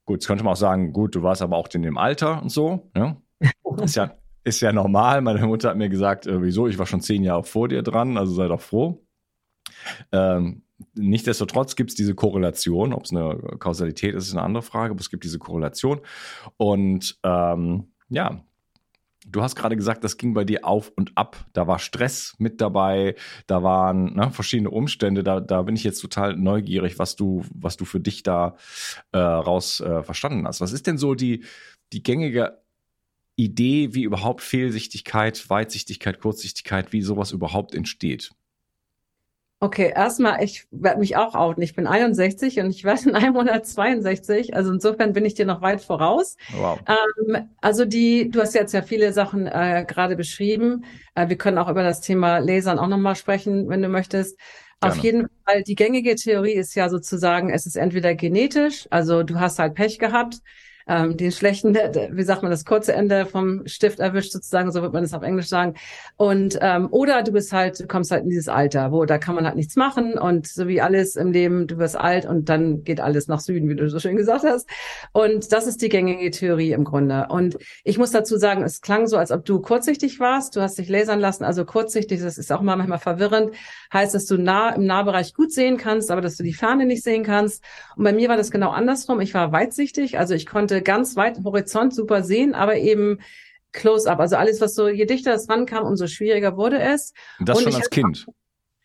Gut, 0.05 0.17
jetzt 0.17 0.27
könnte 0.27 0.45
man 0.45 0.53
auch 0.53 0.59
sagen, 0.59 0.93
gut, 0.93 1.15
du 1.15 1.23
warst 1.23 1.43
aber 1.43 1.57
auch 1.57 1.69
in 1.73 1.83
dem 1.83 1.99
Alter 1.99 2.43
und 2.43 2.51
so. 2.51 2.91
Ja? 2.95 3.17
Ist 3.83 3.97
ja, 3.97 4.15
ist 4.45 4.63
ja 4.63 4.73
normal. 4.73 5.21
Meine 5.21 5.47
Mutter 5.47 5.69
hat 5.69 5.77
mir 5.77 5.91
gesagt, 5.91 6.27
äh, 6.27 6.41
wieso, 6.41 6.67
ich 6.67 6.79
war 6.79 6.87
schon 6.87 7.03
zehn 7.03 7.23
Jahre 7.23 7.45
vor 7.45 7.69
dir 7.69 7.83
dran, 7.83 8.17
also 8.17 8.33
sei 8.33 8.49
doch 8.49 8.63
froh. 8.63 9.05
Ähm, 10.13 10.63
Nichtsdestotrotz 10.95 11.75
gibt 11.77 11.91
es 11.91 11.97
diese 11.97 12.15
Korrelation, 12.15 12.93
ob 12.93 13.05
es 13.05 13.13
eine 13.13 13.39
Kausalität 13.59 14.15
ist, 14.15 14.29
ist 14.29 14.35
eine 14.35 14.43
andere 14.43 14.63
Frage, 14.63 14.93
aber 14.93 15.01
es 15.01 15.11
gibt 15.11 15.25
diese 15.25 15.39
Korrelation. 15.39 16.01
Und 16.57 17.19
ähm, 17.23 17.93
ja, 18.09 18.45
Du 19.29 19.43
hast 19.43 19.57
gerade 19.57 19.77
gesagt, 19.77 20.05
das 20.05 20.19
ging 20.19 20.35
bei 20.35 20.45
dir 20.45 20.65
auf 20.65 20.93
und 20.95 21.13
ab. 21.17 21.47
Da 21.53 21.67
war 21.67 21.81
Stress 21.81 22.35
mit 22.39 22.61
dabei, 22.61 23.17
da 23.49 23.63
waren 23.63 24.15
ne, 24.15 24.31
verschiedene 24.31 24.71
Umstände. 24.71 25.25
Da, 25.25 25.41
da 25.41 25.63
bin 25.63 25.75
ich 25.75 25.83
jetzt 25.83 26.01
total 26.01 26.37
neugierig, 26.37 26.99
was 27.01 27.17
du, 27.17 27.45
was 27.53 27.77
du 27.77 27.85
für 27.85 27.99
dich 27.99 28.23
da 28.23 28.57
äh, 29.11 29.19
raus 29.19 29.81
äh, 29.81 30.05
verstanden 30.05 30.47
hast. 30.47 30.61
Was 30.61 30.73
ist 30.73 30.87
denn 30.87 30.97
so 30.97 31.15
die, 31.15 31.45
die 31.93 32.05
gängige 32.05 32.63
Idee, 33.35 33.95
wie 33.95 34.05
überhaupt 34.05 34.43
Fehlsichtigkeit, 34.43 35.51
Weitsichtigkeit, 35.51 36.21
Kurzsichtigkeit, 36.21 36.93
wie 36.93 37.03
sowas 37.03 37.33
überhaupt 37.33 37.75
entsteht? 37.75 38.31
Okay, 39.59 39.91
erstmal, 39.95 40.45
ich 40.45 40.67
werde 40.71 41.01
mich 41.01 41.17
auch 41.17 41.35
outen. 41.35 41.63
Ich 41.63 41.75
bin 41.75 41.87
61 41.87 42.61
und 42.61 42.71
ich 42.71 42.85
werde 42.85 43.09
in 43.09 43.15
einem 43.15 43.33
Monat 43.33 43.67
62. 43.67 44.55
Also 44.55 44.71
insofern 44.71 45.15
bin 45.15 45.25
ich 45.25 45.33
dir 45.33 45.47
noch 45.47 45.63
weit 45.63 45.81
voraus. 45.81 46.37
Wow. 46.55 46.79
Ähm, 46.87 47.49
also 47.63 47.87
die, 47.87 48.31
du 48.31 48.43
hast 48.43 48.55
jetzt 48.55 48.75
ja 48.75 48.83
viele 48.83 49.15
Sachen 49.15 49.47
äh, 49.47 49.87
gerade 49.89 50.15
beschrieben. 50.15 50.85
Äh, 51.15 51.31
wir 51.31 51.39
können 51.39 51.57
auch 51.57 51.71
über 51.71 51.83
das 51.83 52.03
Thema 52.03 52.39
Lasern 52.39 52.79
auch 52.79 52.87
nochmal 52.87 53.17
sprechen, 53.17 53.69
wenn 53.71 53.81
du 53.81 53.89
möchtest. 53.89 54.39
Gerne. 54.81 54.95
Auf 54.95 55.03
jeden 55.03 55.27
Fall, 55.47 55.63
die 55.63 55.75
gängige 55.75 56.17
Theorie 56.17 56.53
ist 56.53 56.75
ja 56.75 56.91
sozusagen, 56.91 57.49
es 57.49 57.65
ist 57.65 57.77
entweder 57.77 58.15
genetisch, 58.15 58.87
also 58.91 59.23
du 59.23 59.41
hast 59.41 59.59
halt 59.59 59.75
Pech 59.75 59.99
gehabt, 59.99 60.43
ähm, 60.89 61.17
den 61.17 61.33
schlechten, 61.33 61.75
wie 61.75 62.23
sagt 62.23 62.43
man, 62.43 62.51
das 62.51 62.65
kurze 62.65 62.93
Ende 62.93 63.27
vom 63.27 63.67
Stift 63.67 63.99
erwischt 63.99 64.33
sozusagen, 64.33 64.71
so 64.71 64.83
wird 64.83 64.93
man 64.93 65.05
es 65.05 65.15
auf 65.15 65.23
Englisch 65.23 65.49
sagen. 65.49 65.75
Und 66.17 66.59
ähm, 66.61 66.89
oder 66.91 67.23
du 67.23 67.33
bist 67.33 67.53
halt, 67.53 67.81
du 67.81 67.87
kommst 67.87 68.11
halt 68.11 68.23
in 68.23 68.31
dieses 68.31 68.49
Alter, 68.49 68.93
wo 68.93 69.05
da 69.05 69.19
kann 69.19 69.35
man 69.35 69.45
halt 69.45 69.57
nichts 69.57 69.77
machen 69.77 70.17
und 70.19 70.47
so 70.47 70.69
wie 70.69 70.81
alles 70.81 71.17
im 71.17 71.33
Leben, 71.33 71.67
du 71.67 71.79
wirst 71.79 71.99
alt 71.99 72.25
und 72.25 72.49
dann 72.49 72.85
geht 72.85 73.01
alles 73.01 73.27
nach 73.27 73.41
Süden, 73.41 73.69
wie 73.69 73.75
du 73.75 73.91
so 73.91 73.99
schön 73.99 74.17
gesagt 74.17 74.45
hast. 74.45 74.69
Und 75.13 75.53
das 75.53 75.67
ist 75.67 75.83
die 75.83 75.89
gängige 75.89 76.31
Theorie 76.31 76.73
im 76.73 76.85
Grunde. 76.85 77.27
Und 77.29 77.59
ich 77.85 77.99
muss 77.99 78.13
dazu 78.13 78.37
sagen, 78.37 78.63
es 78.63 78.81
klang 78.81 79.07
so, 79.07 79.17
als 79.17 79.33
ob 79.33 79.45
du 79.45 79.61
kurzsichtig 79.61 80.21
warst. 80.21 80.55
Du 80.55 80.61
hast 80.61 80.79
dich 80.79 80.89
lasern 80.89 81.21
lassen, 81.21 81.45
also 81.45 81.65
kurzsichtig, 81.65 82.21
das 82.21 82.39
ist 82.39 82.53
auch 82.53 82.63
mal 82.63 82.77
manchmal 82.77 82.99
verwirrend. 82.99 83.53
Heißt, 83.93 84.15
dass 84.15 84.27
du 84.27 84.37
nah 84.37 84.71
im 84.71 84.87
Nahbereich 84.87 85.35
gut 85.35 85.53
sehen 85.53 85.77
kannst, 85.77 86.11
aber 86.11 86.21
dass 86.21 86.37
du 86.37 86.45
die 86.45 86.55
Ferne 86.55 86.87
nicht 86.87 87.03
sehen 87.03 87.25
kannst. 87.25 87.63
Und 87.97 88.05
bei 88.05 88.13
mir 88.13 88.29
war 88.29 88.37
das 88.37 88.51
genau 88.51 88.71
andersrum. 88.71 89.21
Ich 89.21 89.35
war 89.35 89.53
weitsichtig, 89.53 90.19
also 90.19 90.35
ich 90.35 90.47
konnte 90.47 90.76
ganz 90.83 91.17
weit 91.17 91.39
im 91.39 91.45
Horizont 91.45 91.95
super 91.95 92.23
sehen, 92.23 92.55
aber 92.55 92.77
eben 92.77 93.19
Close-up. 93.73 94.21
Also 94.21 94.37
alles, 94.37 94.61
was 94.61 94.75
so, 94.75 94.89
je 94.89 95.05
dichter 95.05 95.35
es 95.35 95.49
rankam, 95.49 95.85
umso 95.85 96.07
schwieriger 96.07 96.57
wurde 96.57 96.81
es. 96.81 97.13
Und 97.39 97.49
das 97.49 97.59
und 97.59 97.65
schon 97.65 97.75
als 97.75 97.91
Kind. 97.91 98.27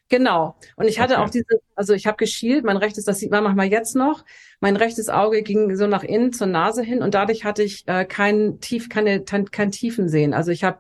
Genau. 0.10 0.58
Und 0.76 0.88
ich 0.90 1.00
hatte 1.00 1.14
Okay. 1.14 1.24
auch 1.24 1.30
diese, 1.30 1.62
also 1.76 1.94
ich 1.94 2.06
habe 2.06 2.18
geschielt, 2.18 2.66
mein 2.66 2.76
rechtes, 2.76 3.06
das 3.06 3.20
sieht 3.20 3.32
man 3.32 3.46
manchmal 3.46 3.68
jetzt 3.68 3.96
noch, 3.96 4.26
mein 4.60 4.76
rechtes 4.76 5.08
Auge 5.08 5.42
ging 5.42 5.74
so 5.78 5.88
nach 5.88 6.04
innen 6.04 6.34
zur 6.34 6.48
Nase 6.48 6.84
hin 6.84 7.02
und 7.02 7.14
dadurch 7.14 7.46
hatte 7.46 7.64
ich 7.64 7.88
äh, 7.88 8.04
kein 8.04 8.60
tief, 8.60 8.90
keine, 8.90 9.24
kein, 9.24 9.50
kein 9.50 9.72
Tiefen 9.72 10.10
sehen. 10.10 10.34
Also 10.34 10.52
ich 10.52 10.66
habe, 10.66 10.80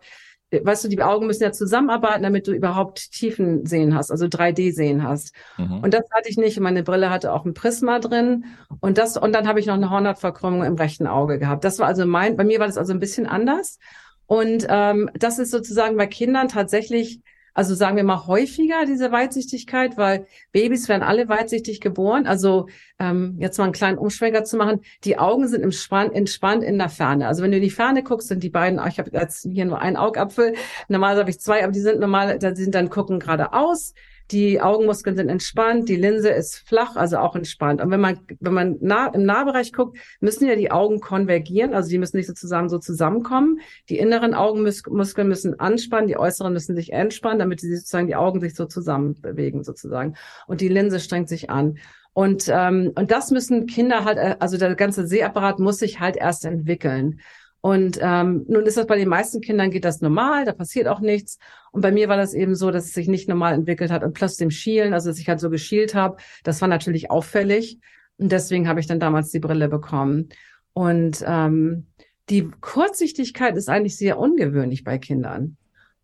weißt 0.51 0.83
du, 0.83 0.87
die 0.89 1.01
Augen 1.01 1.27
müssen 1.27 1.43
ja 1.43 1.51
zusammenarbeiten, 1.51 2.23
damit 2.23 2.47
du 2.47 2.51
überhaupt 2.51 3.11
Tiefen 3.11 3.65
sehen 3.65 3.95
hast, 3.95 4.11
also 4.11 4.25
3D 4.25 4.73
sehen 4.73 5.03
hast. 5.03 5.33
Mhm. 5.57 5.79
Und 5.79 5.93
das 5.93 6.03
hatte 6.11 6.29
ich 6.29 6.37
nicht. 6.37 6.59
Meine 6.59 6.83
Brille 6.83 7.09
hatte 7.09 7.31
auch 7.33 7.45
ein 7.45 7.53
Prisma 7.53 7.99
drin. 7.99 8.45
Und 8.81 8.97
das, 8.97 9.17
und 9.17 9.33
dann 9.33 9.47
habe 9.47 9.59
ich 9.59 9.65
noch 9.65 9.75
eine 9.75 9.89
Hornhautverkrümmung 9.89 10.63
im 10.63 10.75
rechten 10.75 11.07
Auge 11.07 11.39
gehabt. 11.39 11.63
Das 11.63 11.79
war 11.79 11.87
also 11.87 12.05
mein, 12.05 12.35
bei 12.35 12.43
mir 12.43 12.59
war 12.59 12.67
das 12.67 12.77
also 12.77 12.93
ein 12.93 12.99
bisschen 12.99 13.27
anders. 13.27 13.79
Und 14.25 14.65
ähm, 14.69 15.09
das 15.13 15.39
ist 15.39 15.51
sozusagen 15.51 15.97
bei 15.97 16.07
Kindern 16.07 16.47
tatsächlich, 16.47 17.21
also 17.53 17.75
sagen 17.75 17.97
wir 17.97 18.03
mal 18.03 18.27
häufiger, 18.27 18.85
diese 18.85 19.11
Weitsichtigkeit, 19.11 19.97
weil 19.97 20.25
Babys 20.51 20.87
werden 20.87 21.03
alle 21.03 21.27
weitsichtig 21.27 21.81
geboren. 21.81 22.27
Also 22.27 22.67
ähm, 22.99 23.35
jetzt 23.39 23.57
mal 23.57 23.65
einen 23.65 23.73
kleinen 23.73 23.97
Umschwenker 23.97 24.43
zu 24.43 24.57
machen, 24.57 24.81
die 25.03 25.17
Augen 25.17 25.47
sind 25.47 25.61
entspannt, 25.61 26.13
entspannt 26.13 26.63
in 26.63 26.77
der 26.77 26.89
Ferne. 26.89 27.27
Also 27.27 27.43
wenn 27.43 27.51
du 27.51 27.57
in 27.57 27.63
die 27.63 27.69
Ferne 27.69 28.03
guckst, 28.03 28.29
sind 28.29 28.43
die 28.43 28.49
beiden, 28.49 28.79
ich 28.87 28.99
habe 28.99 29.11
jetzt 29.13 29.47
hier 29.51 29.65
nur 29.65 29.81
einen 29.81 29.97
Augapfel, 29.97 30.53
normalerweise 30.87 31.21
habe 31.21 31.29
ich 31.31 31.39
zwei, 31.39 31.63
aber 31.63 31.73
die 31.73 31.81
sind 31.81 31.99
normal, 31.99 32.39
da 32.39 32.55
sind 32.55 32.73
dann 32.73 32.89
gucken 32.89 33.19
geradeaus. 33.19 33.93
Die 34.31 34.61
Augenmuskeln 34.61 35.15
sind 35.15 35.29
entspannt, 35.29 35.89
die 35.89 35.95
Linse 35.95 36.29
ist 36.29 36.67
flach, 36.67 36.95
also 36.95 37.17
auch 37.17 37.35
entspannt. 37.35 37.81
Und 37.81 37.91
wenn 37.91 37.99
man, 37.99 38.19
wenn 38.39 38.53
man 38.53 38.77
nah, 38.79 39.07
im 39.07 39.25
Nahbereich 39.25 39.73
guckt, 39.73 39.97
müssen 40.21 40.47
ja 40.47 40.55
die 40.55 40.71
Augen 40.71 41.01
konvergieren, 41.01 41.73
also 41.73 41.89
die 41.89 41.97
müssen 41.97 42.17
nicht 42.17 42.27
sozusagen 42.27 42.69
so 42.69 42.79
zusammenkommen. 42.79 43.59
Die 43.89 43.97
inneren 43.97 44.33
Augenmuskeln 44.33 45.27
müssen 45.27 45.59
anspannen, 45.59 46.07
die 46.07 46.17
äußeren 46.17 46.53
müssen 46.53 46.75
sich 46.75 46.93
entspannen, 46.93 47.39
damit 47.39 47.61
die 47.61 47.75
sozusagen 47.75 48.07
die 48.07 48.15
Augen 48.15 48.39
sich 48.39 48.55
so 48.55 48.65
zusammen 48.65 49.19
bewegen 49.21 49.63
sozusagen. 49.63 50.15
Und 50.47 50.61
die 50.61 50.69
Linse 50.69 50.99
strengt 50.99 51.27
sich 51.27 51.49
an. 51.49 51.77
Und, 52.13 52.49
ähm, 52.49 52.91
und 52.95 53.11
das 53.11 53.31
müssen 53.31 53.67
Kinder 53.67 54.03
halt, 54.03 54.17
äh, 54.17 54.35
also 54.39 54.57
der 54.57 54.75
ganze 54.75 55.07
Sehapparat 55.07 55.59
muss 55.59 55.77
sich 55.77 55.99
halt 55.99 56.17
erst 56.17 56.45
entwickeln. 56.45 57.21
Und 57.61 57.99
ähm, 58.01 58.43
nun 58.47 58.65
ist 58.65 58.77
das 58.77 58.87
bei 58.87 58.97
den 58.97 59.07
meisten 59.07 59.39
Kindern 59.39 59.69
geht 59.69 59.85
das 59.85 60.01
normal, 60.01 60.45
da 60.45 60.51
passiert 60.51 60.87
auch 60.87 60.99
nichts. 60.99 61.37
Und 61.71 61.81
bei 61.81 61.91
mir 61.91 62.09
war 62.09 62.17
das 62.17 62.33
eben 62.33 62.55
so, 62.55 62.71
dass 62.71 62.85
es 62.85 62.93
sich 62.93 63.07
nicht 63.07 63.29
normal 63.29 63.53
entwickelt 63.53 63.91
hat 63.91 64.03
und 64.03 64.13
plus 64.13 64.35
dem 64.35 64.49
Schielen, 64.49 64.93
also 64.93 65.09
dass 65.09 65.19
ich 65.19 65.29
halt 65.29 65.39
so 65.39 65.51
geschielt 65.51 65.93
habe, 65.93 66.17
das 66.43 66.59
war 66.61 66.67
natürlich 66.67 67.11
auffällig. 67.11 67.79
Und 68.17 68.31
deswegen 68.31 68.67
habe 68.67 68.79
ich 68.79 68.87
dann 68.87 68.99
damals 68.99 69.29
die 69.29 69.39
Brille 69.39 69.69
bekommen. 69.69 70.29
Und 70.73 71.23
ähm, 71.25 71.87
die 72.29 72.49
Kurzsichtigkeit 72.61 73.55
ist 73.57 73.69
eigentlich 73.69 73.97
sehr 73.97 74.17
ungewöhnlich 74.17 74.83
bei 74.83 74.97
Kindern. 74.97 75.57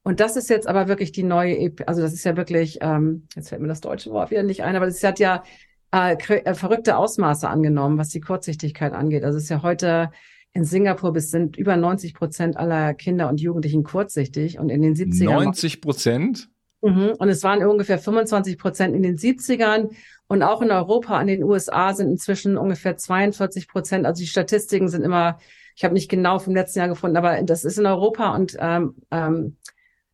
Und 0.04 0.20
das 0.20 0.38
ist 0.38 0.50
jetzt 0.50 0.68
aber 0.68 0.88
wirklich 0.88 1.12
die 1.12 1.24
neue, 1.24 1.58
Ep 1.58 1.84
also 1.88 2.02
das 2.02 2.14
ist 2.14 2.24
ja 2.24 2.38
wirklich, 2.38 2.78
ähm, 2.82 3.28
jetzt 3.36 3.50
fällt 3.50 3.62
mir 3.62 3.68
das 3.68 3.82
deutsche 3.82 4.12
Wort 4.12 4.32
wieder 4.32 4.44
nicht 4.44 4.64
ein, 4.64 4.76
aber 4.76 4.86
das 4.86 5.04
hat 5.04 5.20
ja 5.20 5.44
äh, 5.92 6.16
äh, 6.16 6.54
verrückte 6.54 6.98
Ausmaße 6.98 7.50
angenommen, 7.50 7.98
was 7.98 8.10
die 8.10 8.22
Kurzsichtigkeit 8.22 8.94
angeht. 8.94 9.24
Also 9.24 9.38
es 9.38 9.46
ist 9.46 9.50
ja 9.50 9.64
heute 9.64 10.12
in 10.58 10.66
Singapur 10.66 11.14
bis 11.14 11.30
sind 11.30 11.56
über 11.56 11.78
90 11.78 12.16
Prozent 12.16 12.58
aller 12.58 12.96
Kinder 12.96 13.30
und 13.30 13.40
Jugendlichen 13.40 13.84
kurzsichtig 13.84 14.58
und 14.58 14.70
in 14.70 14.82
den 14.82 14.96
70ern 14.96 15.44
90 15.44 15.82
Prozent? 15.82 16.50
Mhm. 16.82 17.14
Und 17.20 17.30
es 17.30 17.44
waren 17.44 17.64
ungefähr 17.64 18.00
25 18.00 18.58
Prozent 18.58 18.96
in 18.96 19.04
den 19.04 19.18
70ern. 19.18 19.92
Und 20.28 20.42
auch 20.42 20.64
in 20.64 20.72
Europa, 20.72 21.22
in 21.22 21.28
den 21.28 21.44
USA 21.44 21.94
sind 21.94 22.10
inzwischen 22.10 22.58
ungefähr 22.58 22.98
42 22.98 23.68
Prozent. 23.68 24.08
Also 24.08 24.22
die 24.22 24.28
Statistiken 24.28 24.90
sind 24.90 25.04
immer, 25.04 25.38
ich 25.76 25.84
habe 25.84 25.94
nicht 25.94 26.10
genau 26.10 26.40
vom 26.40 26.56
letzten 26.56 26.80
Jahr 26.80 26.88
gefunden, 26.88 27.18
aber 27.18 27.40
das 27.44 27.64
ist 27.64 27.78
in 27.78 27.86
Europa 27.86 28.34
und 28.34 28.58
ähm, 28.60 28.96
ähm, 29.12 29.58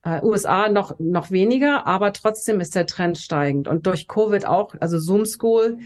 äh, 0.04 0.22
USA 0.24 0.68
noch, 0.68 1.00
noch 1.00 1.32
weniger, 1.32 1.88
aber 1.88 2.12
trotzdem 2.12 2.60
ist 2.60 2.76
der 2.76 2.86
Trend 2.86 3.18
steigend. 3.18 3.70
Und 3.70 3.88
durch 3.88 4.10
Covid 4.10 4.46
auch, 4.46 4.76
also 4.82 5.00
Zoom 5.00 5.26
School, 5.26 5.78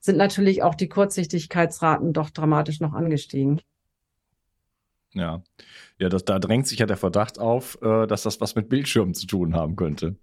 sind 0.00 0.16
natürlich 0.16 0.62
auch 0.62 0.74
die 0.74 0.88
Kurzsichtigkeitsraten 0.88 2.14
doch 2.14 2.30
dramatisch 2.30 2.80
noch 2.80 2.94
angestiegen. 2.94 3.60
Ja. 5.16 5.42
Ja, 5.98 6.10
das, 6.10 6.24
da 6.24 6.38
drängt 6.38 6.66
sich 6.66 6.78
ja 6.78 6.86
der 6.86 6.98
Verdacht 6.98 7.38
auf, 7.38 7.78
äh, 7.80 8.06
dass 8.06 8.22
das 8.22 8.40
was 8.40 8.54
mit 8.54 8.68
Bildschirmen 8.68 9.14
zu 9.14 9.26
tun 9.26 9.54
haben 9.54 9.74
könnte. 9.74 10.16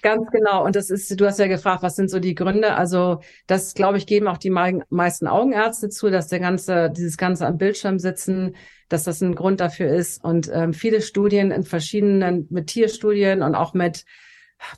Ganz 0.00 0.30
genau. 0.32 0.64
Und 0.64 0.76
das 0.76 0.90
ist, 0.90 1.18
du 1.18 1.26
hast 1.26 1.38
ja 1.38 1.46
gefragt, 1.46 1.82
was 1.82 1.96
sind 1.96 2.10
so 2.10 2.20
die 2.20 2.34
Gründe? 2.34 2.74
Also, 2.74 3.20
das, 3.46 3.74
glaube 3.74 3.98
ich, 3.98 4.06
geben 4.06 4.28
auch 4.28 4.38
die 4.38 4.50
mei- 4.50 4.82
meisten 4.90 5.26
Augenärzte 5.26 5.88
zu, 5.90 6.10
dass 6.10 6.28
der 6.28 6.40
ganze, 6.40 6.90
dieses 6.90 7.16
ganze 7.16 7.46
am 7.46 7.58
Bildschirm 7.58 7.98
sitzen, 7.98 8.56
dass 8.88 9.04
das 9.04 9.20
ein 9.22 9.34
Grund 9.34 9.60
dafür 9.60 9.88
ist. 9.88 10.24
Und 10.24 10.50
ähm, 10.52 10.72
viele 10.74 11.00
Studien 11.02 11.50
in 11.50 11.64
verschiedenen, 11.64 12.46
mit 12.50 12.68
Tierstudien 12.68 13.42
und 13.42 13.54
auch 13.54 13.74
mit, 13.74 14.04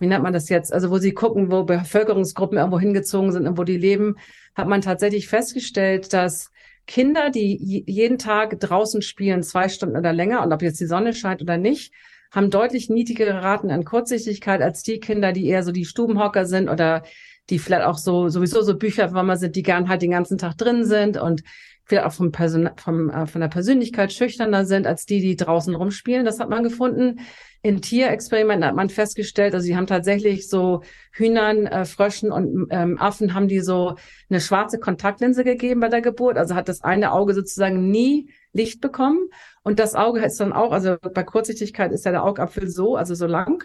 wie 0.01 0.07
nennt 0.07 0.23
man 0.25 0.33
das 0.33 0.49
jetzt? 0.49 0.73
Also, 0.73 0.91
wo 0.91 0.99
sie 0.99 1.13
gucken, 1.13 1.53
wo 1.53 1.65
Bevölkerungsgruppen 1.65 2.59
irgendwo 2.59 2.81
hingezogen 2.81 3.33
sind 3.33 3.47
und 3.47 3.59
wo 3.59 3.65
die 3.65 3.79
leben, 3.79 4.17
hat 4.57 4.69
man 4.69 4.81
tatsächlich 4.81 5.29
festgestellt, 5.29 6.13
dass 6.13 6.51
Kinder, 6.87 7.31
die 7.31 7.57
je- 7.57 7.85
jeden 7.87 8.19
Tag 8.19 8.61
draußen 8.61 9.03
spielen, 9.03 9.43
zwei 9.43 9.69
Stunden 9.69 9.97
oder 9.97 10.13
länger, 10.13 10.43
und 10.45 10.53
ob 10.53 10.63
jetzt 10.63 10.81
die 10.81 10.87
Sonne 10.87 11.15
scheint 11.15 11.43
oder 11.43 11.57
nicht, 11.57 11.93
haben 12.33 12.51
deutlich 12.51 12.91
niedrigere 12.91 13.43
Raten 13.43 13.71
an 13.71 13.85
Kurzsichtigkeit 13.85 14.61
als 14.63 14.83
die 14.83 15.01
Kinder, 15.01 15.33
die 15.33 15.47
eher 15.47 15.63
so 15.63 15.73
die 15.73 15.85
Stubenhocker 15.85 16.47
sind 16.47 16.69
oder 16.69 17.03
die 17.51 17.59
vielleicht 17.59 17.85
auch 17.87 17.99
so 17.99 18.29
sowieso 18.29 18.63
so 18.63 18.77
Bücherwürmer 18.77 19.37
sind, 19.37 19.55
die 19.55 19.63
gern 19.63 19.89
halt 19.89 20.03
den 20.03 20.11
ganzen 20.11 20.37
Tag 20.37 20.57
drin 20.59 20.85
sind 20.85 21.17
und 21.17 21.43
vielleicht 21.85 22.05
auch 22.07 22.13
vom 22.13 22.33
Person 22.33 22.71
vom, 22.77 23.11
äh, 23.11 23.27
von 23.27 23.41
der 23.41 23.49
Persönlichkeit 23.49 24.13
schüchterner 24.13 24.65
sind 24.65 24.87
als 24.87 25.07
die, 25.07 25.21
die 25.21 25.37
draußen 25.37 25.75
rumspielen. 25.75 26.25
Das 26.25 26.41
hat 26.41 26.51
man 26.51 26.65
gefunden. 26.65 27.21
In 27.67 27.83
Tierexperimenten 27.83 28.65
hat 28.65 28.77
man 28.77 28.91
festgestellt, 28.91 29.53
also 29.53 29.65
sie 29.65 29.77
haben 29.77 29.89
tatsächlich 29.89 30.49
so 30.49 30.83
Hühnern, 31.11 31.67
äh, 31.67 31.85
Fröschen 31.85 32.31
und 32.31 32.69
ähm, 32.71 32.97
Affen 32.97 33.35
haben 33.35 33.49
die 33.49 33.59
so 33.59 33.97
eine 34.31 34.41
schwarze 34.41 34.79
Kontaktlinse 34.79 35.43
gegeben 35.43 35.81
bei 35.81 35.89
der 35.89 36.01
Geburt. 36.01 36.39
Also 36.39 36.55
hat 36.55 36.69
das 36.69 36.83
eine 36.83 37.11
Auge 37.11 37.35
sozusagen 37.35 37.91
nie 37.91 38.31
Licht 38.53 38.81
bekommen. 38.81 39.19
Und 39.65 39.81
das 39.81 39.97
Auge 39.97 40.25
ist 40.25 40.39
dann 40.39 40.53
auch, 40.53 40.71
also 40.71 40.97
bei 41.13 41.25
Kurzsichtigkeit 41.25 41.91
ist 41.91 42.05
ja 42.05 42.13
der 42.13 42.23
Augapfel 42.23 42.69
so, 42.69 42.95
also 42.95 43.17
so 43.17 43.27
lang. 43.27 43.65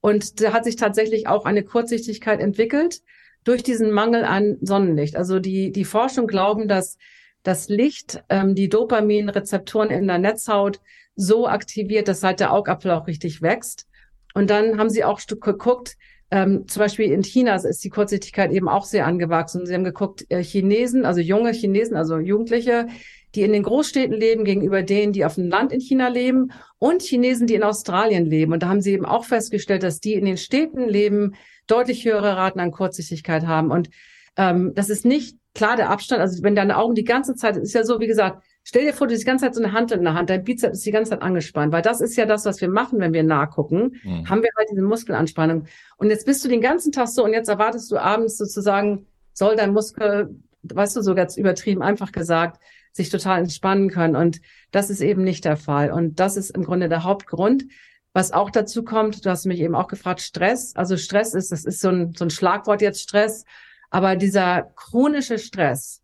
Und 0.00 0.40
da 0.40 0.52
hat 0.52 0.62
sich 0.62 0.76
tatsächlich 0.76 1.26
auch 1.26 1.44
eine 1.44 1.64
Kurzsichtigkeit 1.64 2.38
entwickelt 2.38 3.00
durch 3.42 3.64
diesen 3.64 3.90
Mangel 3.90 4.22
an 4.22 4.58
Sonnenlicht. 4.60 5.16
Also 5.16 5.40
die, 5.40 5.72
die 5.72 5.84
Forschung 5.84 6.28
glauben, 6.28 6.68
dass 6.68 6.98
das 7.42 7.68
Licht 7.68 8.22
ähm, 8.28 8.54
die 8.54 8.68
Dopaminrezeptoren 8.68 9.90
in 9.90 10.06
der 10.06 10.18
Netzhaut 10.18 10.80
so 11.20 11.46
aktiviert, 11.46 12.08
dass 12.08 12.22
halt 12.22 12.40
der 12.40 12.52
Augapfel 12.52 12.90
auch 12.92 13.06
richtig 13.06 13.42
wächst. 13.42 13.86
Und 14.34 14.50
dann 14.50 14.78
haben 14.78 14.90
sie 14.90 15.04
auch 15.04 15.20
geguckt, 15.26 15.96
ähm, 16.30 16.68
zum 16.68 16.80
Beispiel 16.80 17.10
in 17.10 17.24
China 17.24 17.56
ist 17.56 17.82
die 17.82 17.90
Kurzsichtigkeit 17.90 18.52
eben 18.52 18.68
auch 18.68 18.84
sehr 18.84 19.06
angewachsen. 19.06 19.66
Sie 19.66 19.74
haben 19.74 19.84
geguckt, 19.84 20.26
äh, 20.28 20.42
Chinesen, 20.42 21.04
also 21.04 21.20
junge 21.20 21.52
Chinesen, 21.52 21.96
also 21.96 22.18
Jugendliche, 22.18 22.86
die 23.34 23.42
in 23.42 23.52
den 23.52 23.64
Großstädten 23.64 24.16
leben, 24.16 24.44
gegenüber 24.44 24.82
denen, 24.82 25.12
die 25.12 25.24
auf 25.24 25.34
dem 25.34 25.48
Land 25.48 25.72
in 25.72 25.80
China 25.80 26.08
leben 26.08 26.52
und 26.78 27.02
Chinesen, 27.02 27.46
die 27.46 27.54
in 27.54 27.64
Australien 27.64 28.26
leben. 28.26 28.52
Und 28.52 28.62
da 28.62 28.68
haben 28.68 28.80
sie 28.80 28.92
eben 28.92 29.06
auch 29.06 29.24
festgestellt, 29.24 29.82
dass 29.82 30.00
die 30.00 30.14
in 30.14 30.24
den 30.24 30.36
Städten 30.36 30.88
leben, 30.88 31.34
deutlich 31.66 32.04
höhere 32.04 32.36
Raten 32.36 32.60
an 32.60 32.70
Kurzsichtigkeit 32.70 33.46
haben. 33.46 33.70
Und 33.70 33.90
ähm, 34.36 34.72
das 34.74 34.88
ist 34.88 35.04
nicht 35.04 35.36
klar 35.54 35.76
der 35.76 35.90
Abstand. 35.90 36.20
Also 36.20 36.42
wenn 36.42 36.54
deine 36.54 36.76
Augen 36.76 36.94
die 36.94 37.04
ganze 37.04 37.34
Zeit, 37.34 37.56
ist 37.56 37.74
ja 37.74 37.84
so, 37.84 38.00
wie 38.00 38.06
gesagt, 38.06 38.42
stell 38.70 38.84
dir 38.84 38.94
vor, 38.94 39.08
du 39.08 39.14
hast 39.14 39.22
die 39.22 39.26
ganze 39.26 39.46
Zeit 39.46 39.56
so 39.56 39.62
eine 39.62 39.72
Hand 39.72 39.90
in 39.90 40.04
der 40.04 40.14
Hand, 40.14 40.30
dein 40.30 40.44
Bizeps 40.44 40.78
ist 40.78 40.86
die 40.86 40.92
ganze 40.92 41.10
Zeit 41.10 41.22
angespannt, 41.22 41.72
weil 41.72 41.82
das 41.82 42.00
ist 42.00 42.14
ja 42.14 42.24
das, 42.24 42.44
was 42.44 42.60
wir 42.60 42.68
machen, 42.68 43.00
wenn 43.00 43.12
wir 43.12 43.24
nah 43.24 43.46
gucken, 43.46 43.96
Mhm. 44.04 44.30
haben 44.30 44.42
wir 44.44 44.50
halt 44.56 44.68
diese 44.70 44.82
Muskelanspannung. 44.82 45.64
Und 45.96 46.10
jetzt 46.10 46.24
bist 46.24 46.44
du 46.44 46.48
den 46.48 46.60
ganzen 46.60 46.92
Tag 46.92 47.08
so 47.08 47.24
und 47.24 47.32
jetzt 47.32 47.48
erwartest 47.48 47.90
du 47.90 47.98
abends 47.98 48.38
sozusagen, 48.38 49.06
soll 49.32 49.56
dein 49.56 49.72
Muskel, 49.72 50.36
weißt 50.62 50.94
du, 50.94 51.02
so 51.02 51.16
ganz 51.16 51.36
übertrieben 51.36 51.82
einfach 51.82 52.12
gesagt, 52.12 52.60
sich 52.92 53.08
total 53.10 53.40
entspannen 53.40 53.90
können. 53.90 54.14
Und 54.14 54.40
das 54.70 54.88
ist 54.88 55.00
eben 55.00 55.24
nicht 55.24 55.44
der 55.44 55.56
Fall. 55.56 55.90
Und 55.90 56.20
das 56.20 56.36
ist 56.36 56.50
im 56.50 56.62
Grunde 56.62 56.88
der 56.88 57.02
Hauptgrund. 57.02 57.64
Was 58.12 58.30
auch 58.32 58.50
dazu 58.50 58.84
kommt, 58.84 59.24
du 59.26 59.30
hast 59.30 59.46
mich 59.46 59.58
eben 59.60 59.74
auch 59.74 59.88
gefragt, 59.88 60.20
Stress. 60.20 60.76
Also 60.76 60.96
Stress 60.96 61.34
ist, 61.34 61.50
das 61.50 61.64
ist 61.64 61.80
so 61.80 61.88
ein, 61.88 62.14
so 62.16 62.24
ein 62.24 62.30
Schlagwort 62.30 62.82
jetzt 62.82 63.00
Stress. 63.00 63.44
Aber 63.90 64.14
dieser 64.14 64.62
chronische 64.76 65.38
Stress, 65.40 65.99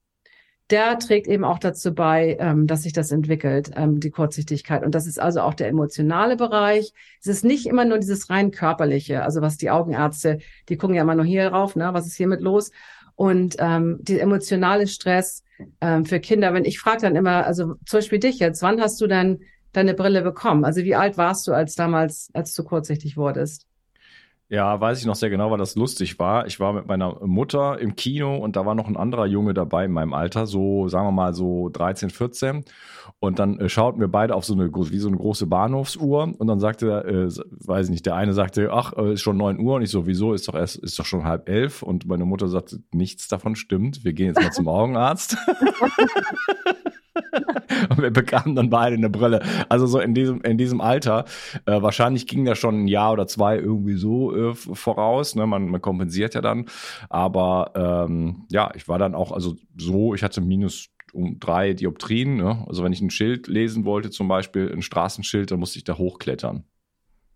der 0.70 0.98
trägt 0.98 1.28
eben 1.28 1.44
auch 1.44 1.58
dazu 1.58 1.94
bei, 1.94 2.36
ähm, 2.40 2.66
dass 2.66 2.82
sich 2.82 2.92
das 2.92 3.12
entwickelt, 3.12 3.70
ähm, 3.76 4.00
die 4.00 4.10
Kurzsichtigkeit. 4.10 4.84
Und 4.84 4.94
das 4.94 5.06
ist 5.06 5.20
also 5.20 5.40
auch 5.40 5.54
der 5.54 5.68
emotionale 5.68 6.36
Bereich. 6.36 6.92
Es 7.20 7.28
ist 7.28 7.44
nicht 7.44 7.66
immer 7.66 7.84
nur 7.84 7.98
dieses 7.98 8.30
rein 8.30 8.50
körperliche, 8.50 9.22
also 9.22 9.40
was 9.42 9.56
die 9.56 9.70
Augenärzte, 9.70 10.38
die 10.68 10.76
gucken 10.76 10.96
ja 10.96 11.02
immer 11.02 11.14
nur 11.14 11.24
hier 11.24 11.48
rauf, 11.48 11.76
ne, 11.76 11.90
was 11.92 12.06
ist 12.06 12.16
hiermit 12.16 12.40
los? 12.40 12.72
Und 13.14 13.56
ähm, 13.58 13.98
die 14.00 14.18
emotionale 14.18 14.88
Stress 14.88 15.44
ähm, 15.80 16.04
für 16.04 16.20
Kinder, 16.20 16.52
wenn 16.52 16.64
ich 16.64 16.80
frage 16.80 17.02
dann 17.02 17.16
immer, 17.16 17.46
also 17.46 17.74
zum 17.86 17.98
Beispiel 17.98 18.18
dich 18.18 18.40
jetzt, 18.40 18.60
wann 18.62 18.80
hast 18.80 19.00
du 19.00 19.06
dann 19.06 19.38
deine 19.72 19.94
Brille 19.94 20.22
bekommen? 20.22 20.64
Also 20.64 20.82
wie 20.82 20.96
alt 20.96 21.16
warst 21.16 21.46
du 21.46 21.52
als 21.52 21.76
damals, 21.76 22.30
als 22.34 22.54
du 22.54 22.64
kurzsichtig 22.64 23.16
wurdest? 23.16 23.66
Ja, 24.48 24.80
weiß 24.80 25.00
ich 25.00 25.06
noch 25.06 25.16
sehr 25.16 25.28
genau, 25.28 25.50
weil 25.50 25.58
das 25.58 25.74
lustig 25.74 26.20
war. 26.20 26.46
Ich 26.46 26.60
war 26.60 26.72
mit 26.72 26.86
meiner 26.86 27.26
Mutter 27.26 27.80
im 27.80 27.96
Kino 27.96 28.36
und 28.36 28.54
da 28.54 28.64
war 28.64 28.76
noch 28.76 28.86
ein 28.86 28.96
anderer 28.96 29.26
Junge 29.26 29.54
dabei 29.54 29.86
in 29.86 29.90
meinem 29.90 30.14
Alter, 30.14 30.46
so 30.46 30.86
sagen 30.86 31.08
wir 31.08 31.12
mal 31.12 31.34
so 31.34 31.68
13, 31.68 32.10
14. 32.10 32.64
Und 33.18 33.40
dann 33.40 33.58
äh, 33.58 33.68
schauten 33.68 34.00
wir 34.00 34.06
beide 34.06 34.36
auf 34.36 34.44
so 34.44 34.54
eine 34.54 34.72
wie 34.72 34.98
so 34.98 35.08
eine 35.08 35.16
große 35.16 35.46
Bahnhofsuhr 35.48 36.32
und 36.38 36.46
dann 36.46 36.60
sagte, 36.60 37.04
äh, 37.04 37.66
weiß 37.66 37.86
ich 37.86 37.90
nicht, 37.90 38.06
der 38.06 38.14
eine 38.14 38.34
sagte, 38.34 38.70
ach, 38.72 38.92
äh, 38.96 39.14
ist 39.14 39.22
schon 39.22 39.36
neun 39.36 39.58
Uhr 39.58 39.76
und 39.76 39.82
ich 39.82 39.90
so, 39.90 40.06
wieso 40.06 40.32
ist 40.32 40.46
doch 40.46 40.54
erst 40.54 40.76
ist 40.76 40.96
doch 40.96 41.06
schon 41.06 41.24
halb 41.24 41.48
elf 41.48 41.82
und 41.82 42.06
meine 42.06 42.24
Mutter 42.24 42.46
sagte, 42.46 42.78
nichts 42.92 43.26
davon 43.26 43.56
stimmt. 43.56 44.04
Wir 44.04 44.12
gehen 44.12 44.28
jetzt 44.28 44.40
mal 44.40 44.52
zum 44.52 44.68
Augenarzt. 44.68 45.36
und 47.90 48.02
wir 48.02 48.10
bekamen 48.10 48.54
dann 48.54 48.70
beide 48.70 48.96
eine 48.96 49.10
Brille. 49.10 49.42
Also 49.68 49.86
so 49.86 49.98
in 49.98 50.14
diesem, 50.14 50.40
in 50.42 50.58
diesem 50.58 50.80
Alter. 50.80 51.24
Äh, 51.66 51.82
wahrscheinlich 51.82 52.26
ging 52.26 52.44
das 52.44 52.58
schon 52.58 52.84
ein 52.84 52.88
Jahr 52.88 53.12
oder 53.12 53.26
zwei 53.26 53.58
irgendwie 53.58 53.94
so 53.94 54.34
äh, 54.34 54.54
voraus. 54.54 55.34
Ne? 55.34 55.46
Man, 55.46 55.68
man 55.68 55.80
kompensiert 55.80 56.34
ja 56.34 56.40
dann. 56.40 56.66
Aber 57.08 57.72
ähm, 58.08 58.46
ja, 58.50 58.70
ich 58.74 58.88
war 58.88 58.98
dann 58.98 59.14
auch, 59.14 59.32
also 59.32 59.56
so, 59.76 60.14
ich 60.14 60.22
hatte 60.22 60.40
minus 60.40 60.88
um 61.12 61.38
drei 61.38 61.72
Dioptrien. 61.72 62.36
Ne? 62.36 62.64
Also 62.68 62.84
wenn 62.84 62.92
ich 62.92 63.00
ein 63.00 63.10
Schild 63.10 63.48
lesen 63.48 63.84
wollte, 63.84 64.10
zum 64.10 64.28
Beispiel 64.28 64.70
ein 64.72 64.82
Straßenschild, 64.82 65.50
dann 65.50 65.58
musste 65.58 65.78
ich 65.78 65.84
da 65.84 65.96
hochklettern. 65.96 66.64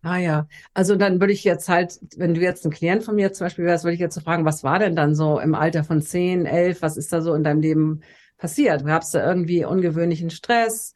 Ah 0.02 0.16
ja, 0.16 0.48
also 0.72 0.96
dann 0.96 1.20
würde 1.20 1.34
ich 1.34 1.44
jetzt 1.44 1.68
halt, 1.68 2.00
wenn 2.16 2.32
du 2.32 2.40
jetzt 2.40 2.64
ein 2.64 2.70
Klient 2.70 3.02
von 3.02 3.16
mir 3.16 3.34
zum 3.34 3.44
Beispiel 3.44 3.66
wärst, 3.66 3.84
würde 3.84 3.94
ich 3.94 4.00
jetzt 4.00 4.14
so 4.14 4.22
fragen, 4.22 4.46
was 4.46 4.64
war 4.64 4.78
denn 4.78 4.96
dann 4.96 5.14
so 5.14 5.38
im 5.38 5.54
Alter 5.54 5.84
von 5.84 6.00
zehn, 6.00 6.46
elf, 6.46 6.80
was 6.80 6.96
ist 6.96 7.12
da 7.12 7.20
so 7.20 7.34
in 7.34 7.44
deinem 7.44 7.60
Leben 7.60 8.00
passiert? 8.40 8.84
Gab 8.84 9.02
es 9.02 9.10
da 9.10 9.24
irgendwie 9.24 9.64
ungewöhnlichen 9.64 10.30
Stress? 10.30 10.94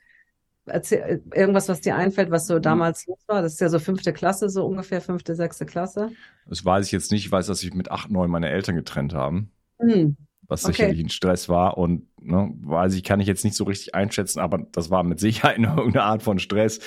Erzähl, 0.66 1.22
irgendwas, 1.34 1.68
was 1.68 1.82
dir 1.82 1.94
einfällt, 1.94 2.30
was 2.30 2.46
so 2.46 2.54
hm. 2.56 2.62
damals 2.62 3.06
los 3.06 3.18
war? 3.26 3.42
Das 3.42 3.52
ist 3.52 3.60
ja 3.60 3.68
so 3.68 3.78
fünfte 3.78 4.12
Klasse, 4.12 4.48
so 4.48 4.66
ungefähr 4.66 5.00
fünfte, 5.00 5.34
sechste 5.34 5.66
Klasse. 5.66 6.10
Das 6.48 6.64
weiß 6.64 6.86
ich 6.86 6.92
jetzt 6.92 7.12
nicht. 7.12 7.26
Ich 7.26 7.32
weiß, 7.32 7.46
dass 7.46 7.60
sich 7.60 7.74
mit 7.74 7.90
acht, 7.90 8.10
neun 8.10 8.30
meine 8.30 8.48
Eltern 8.48 8.74
getrennt 8.74 9.14
haben. 9.14 9.52
Hm. 9.78 10.16
Was 10.46 10.64
okay. 10.64 10.72
sicherlich 10.72 11.04
ein 11.04 11.08
Stress 11.08 11.48
war 11.48 11.78
und 11.78 12.06
ne, 12.20 12.52
weiß 12.60 12.94
ich, 12.94 13.02
kann 13.02 13.20
ich 13.20 13.26
jetzt 13.26 13.44
nicht 13.44 13.56
so 13.56 13.64
richtig 13.64 13.94
einschätzen, 13.94 14.40
aber 14.40 14.58
das 14.72 14.90
war 14.90 15.02
mit 15.02 15.18
Sicherheit 15.18 15.56
eine 15.58 16.02
Art 16.02 16.22
von 16.22 16.38
Stress. 16.38 16.80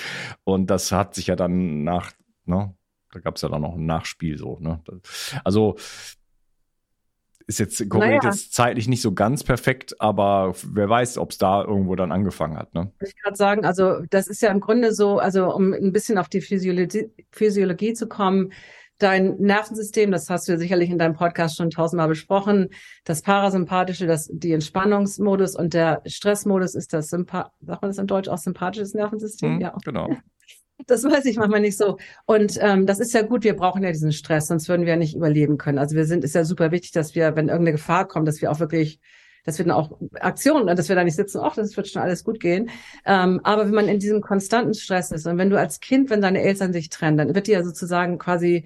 Und 0.44 0.70
das 0.70 0.92
hat 0.92 1.14
sich 1.14 1.28
ja 1.28 1.36
dann 1.36 1.82
nach, 1.82 2.12
ne, 2.44 2.74
da 3.12 3.20
gab 3.20 3.36
es 3.36 3.42
ja 3.42 3.48
dann 3.48 3.62
noch 3.62 3.74
ein 3.74 3.86
Nachspiel 3.86 4.38
so. 4.38 4.58
Ne? 4.60 4.80
Also 5.44 5.76
ist 7.48 7.58
jetzt 7.58 7.88
korreliert 7.88 8.22
naja. 8.22 8.34
jetzt 8.34 8.52
zeitlich 8.52 8.88
nicht 8.88 9.00
so 9.00 9.14
ganz 9.14 9.42
perfekt, 9.42 10.00
aber 10.00 10.54
wer 10.70 10.88
weiß, 10.88 11.16
ob 11.16 11.30
es 11.30 11.38
da 11.38 11.64
irgendwo 11.64 11.96
dann 11.96 12.12
angefangen 12.12 12.58
hat. 12.58 12.74
Ne? 12.74 12.92
Ich 13.00 13.16
gerade 13.20 13.36
sagen, 13.36 13.64
also 13.64 14.00
das 14.10 14.28
ist 14.28 14.42
ja 14.42 14.50
im 14.50 14.60
Grunde 14.60 14.92
so, 14.92 15.18
also 15.18 15.52
um 15.54 15.72
ein 15.72 15.92
bisschen 15.92 16.18
auf 16.18 16.28
die 16.28 16.42
Physiologie, 16.42 17.10
Physiologie 17.32 17.94
zu 17.94 18.06
kommen, 18.06 18.52
dein 18.98 19.36
Nervensystem, 19.36 20.10
das 20.10 20.28
hast 20.28 20.46
du 20.46 20.52
ja 20.52 20.58
sicherlich 20.58 20.90
in 20.90 20.98
deinem 20.98 21.14
Podcast 21.14 21.56
schon 21.56 21.70
tausendmal 21.70 22.08
besprochen, 22.08 22.68
das 23.04 23.22
Parasympathische, 23.22 24.06
das, 24.06 24.28
die 24.30 24.52
Entspannungsmodus 24.52 25.56
und 25.56 25.72
der 25.72 26.02
Stressmodus 26.04 26.74
ist 26.74 26.92
das 26.92 27.08
Sympath, 27.08 27.50
sagt 27.60 27.80
man 27.80 27.90
das 27.90 27.98
in 27.98 28.06
Deutsch 28.06 28.28
auch 28.28 28.38
sympathisches 28.38 28.92
Nervensystem? 28.92 29.54
Hm, 29.54 29.60
ja. 29.60 29.74
Genau. 29.84 30.10
Das 30.86 31.04
weiß 31.04 31.24
ich 31.24 31.36
manchmal 31.36 31.60
nicht 31.60 31.76
so. 31.76 31.98
Und 32.24 32.58
ähm, 32.60 32.86
das 32.86 33.00
ist 33.00 33.12
ja 33.12 33.22
gut, 33.22 33.44
wir 33.44 33.56
brauchen 33.56 33.82
ja 33.82 33.90
diesen 33.90 34.12
Stress, 34.12 34.46
sonst 34.46 34.68
würden 34.68 34.86
wir 34.86 34.92
ja 34.92 34.98
nicht 34.98 35.16
überleben 35.16 35.58
können. 35.58 35.78
Also 35.78 35.96
wir 35.96 36.06
sind, 36.06 36.24
ist 36.24 36.34
ja 36.34 36.44
super 36.44 36.70
wichtig, 36.70 36.92
dass 36.92 37.14
wir, 37.14 37.34
wenn 37.36 37.48
irgendeine 37.48 37.72
Gefahr 37.72 38.06
kommt, 38.06 38.28
dass 38.28 38.40
wir 38.40 38.50
auch 38.50 38.60
wirklich, 38.60 39.00
dass 39.44 39.58
wir 39.58 39.66
dann 39.66 39.74
auch 39.74 39.98
Aktionen, 40.20 40.66
dass 40.76 40.88
wir 40.88 40.96
da 40.96 41.04
nicht 41.04 41.16
sitzen, 41.16 41.40
ach, 41.42 41.56
das 41.56 41.76
wird 41.76 41.88
schon 41.88 42.02
alles 42.02 42.22
gut 42.22 42.38
gehen. 42.38 42.70
Ähm, 43.04 43.40
aber 43.42 43.66
wenn 43.66 43.74
man 43.74 43.88
in 43.88 43.98
diesem 43.98 44.20
konstanten 44.20 44.74
Stress 44.74 45.10
ist 45.10 45.26
und 45.26 45.36
wenn 45.36 45.50
du 45.50 45.58
als 45.58 45.80
Kind, 45.80 46.10
wenn 46.10 46.20
deine 46.20 46.42
Eltern 46.42 46.72
sich 46.72 46.90
trennen, 46.90 47.18
dann 47.18 47.34
wird 47.34 47.48
dir 47.48 47.54
ja 47.54 47.64
sozusagen 47.64 48.18
quasi 48.18 48.64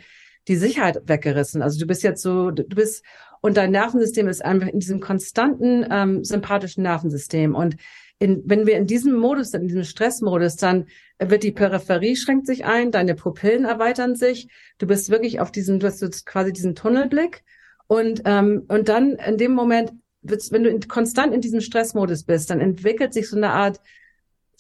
die 0.49 0.57
Sicherheit 0.57 1.03
weggerissen. 1.07 1.63
Also 1.63 1.79
du 1.79 1.87
bist 1.87 2.03
jetzt 2.03 2.23
so, 2.23 2.51
du 2.51 2.65
bist 2.65 3.05
und 3.41 3.57
dein 3.57 3.71
Nervensystem 3.71 4.29
ist 4.29 4.45
einfach 4.45 4.69
in 4.69 4.81
diesem 4.81 5.01
konstanten 5.01 5.87
ähm, 5.91 6.25
sympathischen 6.25 6.83
Nervensystem 6.83 7.55
und 7.55 7.77
in, 8.23 8.43
wenn 8.47 8.67
wir 8.67 8.77
in 8.77 8.87
diesem 8.87 9.15
Modus, 9.15 9.53
in 9.53 9.67
diesem 9.67 9.83
Stressmodus, 9.83 10.55
dann 10.55 10.87
wird 11.19 11.43
die 11.43 11.51
Peripherie 11.51 12.15
schränkt 12.15 12.47
sich 12.47 12.65
ein, 12.65 12.93
deine 12.93 13.17
Pupillen 13.17 13.65
erweitern 13.65 14.15
sich, 14.15 14.49
du 14.79 14.87
bist 14.87 15.11
wirklich 15.11 15.41
auf 15.41 15.51
diesem, 15.51 15.81
du 15.81 15.89
hast 15.89 16.25
quasi 16.25 16.53
diesen 16.53 16.77
Tunnelblick. 16.77 17.43
Und 17.89 18.23
ähm, 18.25 18.65
und 18.69 18.89
dann 18.89 19.17
in 19.17 19.39
dem 19.39 19.53
Moment, 19.53 19.93
wenn 20.23 20.63
du 20.63 20.71
in, 20.71 20.81
konstant 20.87 21.35
in 21.35 21.41
diesem 21.41 21.61
Stressmodus 21.61 22.23
bist, 22.23 22.49
dann 22.51 22.61
entwickelt 22.61 23.13
sich 23.13 23.29
so 23.29 23.37
eine 23.37 23.51
Art 23.51 23.81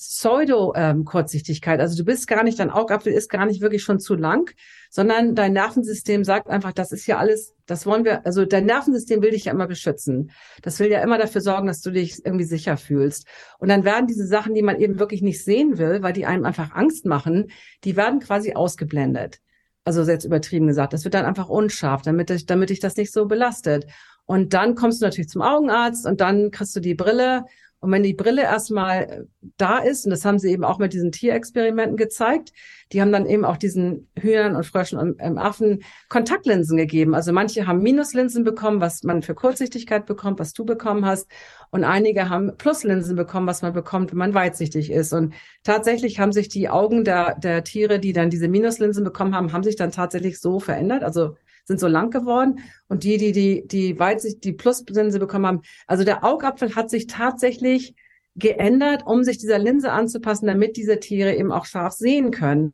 Pseudo-Kurzsichtigkeit. 0.02 1.80
Also 1.80 1.96
du 1.96 2.04
bist 2.04 2.26
gar 2.26 2.42
nicht, 2.42 2.58
dein 2.58 2.70
Augapfel 2.70 3.12
ist 3.12 3.30
gar 3.30 3.46
nicht 3.46 3.60
wirklich 3.60 3.82
schon 3.82 4.00
zu 4.00 4.14
lang, 4.14 4.50
sondern 4.90 5.34
dein 5.34 5.52
Nervensystem 5.52 6.24
sagt 6.24 6.48
einfach, 6.48 6.72
das 6.72 6.92
ist 6.92 7.06
ja 7.06 7.18
alles, 7.18 7.54
das 7.66 7.86
wollen 7.86 8.04
wir, 8.04 8.26
also 8.26 8.44
dein 8.44 8.66
Nervensystem 8.66 9.22
will 9.22 9.30
dich 9.30 9.46
ja 9.46 9.52
immer 9.52 9.66
beschützen. 9.66 10.32
Das 10.62 10.78
will 10.80 10.90
ja 10.90 11.02
immer 11.02 11.18
dafür 11.18 11.40
sorgen, 11.40 11.66
dass 11.66 11.80
du 11.80 11.90
dich 11.90 12.24
irgendwie 12.24 12.44
sicher 12.44 12.76
fühlst. 12.76 13.26
Und 13.58 13.68
dann 13.68 13.84
werden 13.84 14.06
diese 14.06 14.26
Sachen, 14.26 14.54
die 14.54 14.62
man 14.62 14.80
eben 14.80 14.98
wirklich 14.98 15.22
nicht 15.22 15.44
sehen 15.44 15.78
will, 15.78 16.02
weil 16.02 16.12
die 16.12 16.26
einem 16.26 16.44
einfach 16.44 16.74
Angst 16.74 17.06
machen, 17.06 17.50
die 17.84 17.96
werden 17.96 18.20
quasi 18.20 18.54
ausgeblendet. 18.54 19.40
Also 19.84 20.02
jetzt 20.02 20.24
übertrieben 20.24 20.66
gesagt. 20.68 20.92
Das 20.92 21.04
wird 21.04 21.14
dann 21.14 21.26
einfach 21.26 21.48
unscharf, 21.48 22.02
damit, 22.02 22.30
ich, 22.30 22.46
damit 22.46 22.70
dich 22.70 22.80
das 22.80 22.96
nicht 22.96 23.12
so 23.12 23.26
belastet. 23.26 23.86
Und 24.26 24.54
dann 24.54 24.74
kommst 24.74 25.02
du 25.02 25.06
natürlich 25.06 25.28
zum 25.28 25.42
Augenarzt 25.42 26.06
und 26.06 26.20
dann 26.20 26.50
kriegst 26.50 26.76
du 26.76 26.80
die 26.80 26.94
Brille 26.94 27.44
und 27.82 27.90
wenn 27.90 28.04
die 28.04 28.14
Brille 28.14 28.42
erstmal 28.42 29.02
äh, 29.02 29.24
da 29.56 29.78
ist, 29.78 30.04
und 30.04 30.10
das 30.10 30.24
haben 30.24 30.38
sie 30.38 30.52
eben 30.52 30.62
auch 30.62 30.78
mit 30.78 30.92
diesen 30.92 31.10
Tierexperimenten 31.10 31.96
gezeigt, 31.96 32.52
die 32.92 33.00
haben 33.00 33.10
dann 33.10 33.26
eben 33.26 33.44
auch 33.44 33.56
diesen 33.56 34.08
Hühnern 34.16 34.54
und 34.54 34.64
Fröschen 34.64 34.98
und 35.00 35.16
ähm, 35.18 35.36
Affen 35.36 35.82
Kontaktlinsen 36.08 36.76
gegeben. 36.76 37.12
Also 37.12 37.32
manche 37.32 37.66
haben 37.66 37.82
Minuslinsen 37.82 38.44
bekommen, 38.44 38.80
was 38.80 39.02
man 39.02 39.22
für 39.22 39.34
Kurzsichtigkeit 39.34 40.06
bekommt, 40.06 40.38
was 40.38 40.52
du 40.52 40.64
bekommen 40.64 41.04
hast. 41.04 41.28
Und 41.70 41.82
einige 41.82 42.28
haben 42.28 42.56
Pluslinsen 42.56 43.16
bekommen, 43.16 43.48
was 43.48 43.62
man 43.62 43.72
bekommt, 43.72 44.12
wenn 44.12 44.18
man 44.18 44.34
weitsichtig 44.34 44.92
ist. 44.92 45.12
Und 45.12 45.34
tatsächlich 45.64 46.20
haben 46.20 46.32
sich 46.32 46.48
die 46.48 46.68
Augen 46.68 47.02
der, 47.02 47.34
der 47.34 47.64
Tiere, 47.64 47.98
die 47.98 48.12
dann 48.12 48.30
diese 48.30 48.46
Minuslinsen 48.46 49.02
bekommen 49.02 49.34
haben, 49.34 49.52
haben 49.52 49.64
sich 49.64 49.74
dann 49.74 49.90
tatsächlich 49.90 50.38
so 50.38 50.60
verändert. 50.60 51.02
Also 51.02 51.34
sind 51.64 51.80
so 51.80 51.86
lang 51.86 52.10
geworden 52.10 52.60
und 52.88 53.04
die, 53.04 53.18
die, 53.18 53.32
die, 53.32 53.66
die 53.66 53.98
Weitsicht, 53.98 54.44
die 54.44 54.52
Pluslinse 54.52 55.18
bekommen 55.18 55.46
haben. 55.46 55.62
Also 55.86 56.04
der 56.04 56.24
Augapfel 56.24 56.74
hat 56.74 56.90
sich 56.90 57.06
tatsächlich 57.06 57.94
geändert, 58.34 59.02
um 59.06 59.24
sich 59.24 59.38
dieser 59.38 59.58
Linse 59.58 59.92
anzupassen, 59.92 60.46
damit 60.46 60.76
diese 60.76 60.98
Tiere 60.98 61.34
eben 61.34 61.52
auch 61.52 61.66
scharf 61.66 61.92
sehen 61.92 62.30
können. 62.30 62.72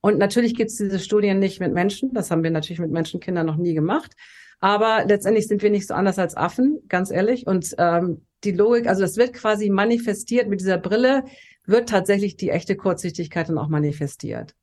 Und 0.00 0.18
natürlich 0.18 0.54
gibt 0.54 0.70
es 0.70 0.76
diese 0.76 1.00
Studien 1.00 1.38
nicht 1.38 1.60
mit 1.60 1.72
Menschen. 1.72 2.12
Das 2.12 2.30
haben 2.30 2.44
wir 2.44 2.50
natürlich 2.50 2.78
mit 2.78 2.90
Menschenkindern 2.90 3.46
noch 3.46 3.56
nie 3.56 3.74
gemacht. 3.74 4.12
Aber 4.60 5.04
letztendlich 5.06 5.46
sind 5.46 5.62
wir 5.62 5.70
nicht 5.70 5.86
so 5.86 5.94
anders 5.94 6.18
als 6.18 6.36
Affen, 6.36 6.80
ganz 6.88 7.10
ehrlich. 7.10 7.46
Und 7.46 7.74
ähm, 7.78 8.22
die 8.44 8.52
Logik, 8.52 8.86
also 8.86 9.02
das 9.02 9.16
wird 9.16 9.32
quasi 9.32 9.70
manifestiert 9.70 10.48
mit 10.48 10.60
dieser 10.60 10.78
Brille, 10.78 11.24
wird 11.64 11.88
tatsächlich 11.88 12.36
die 12.36 12.50
echte 12.50 12.76
Kurzsichtigkeit 12.76 13.48
dann 13.48 13.58
auch 13.58 13.68
manifestiert. 13.68 14.54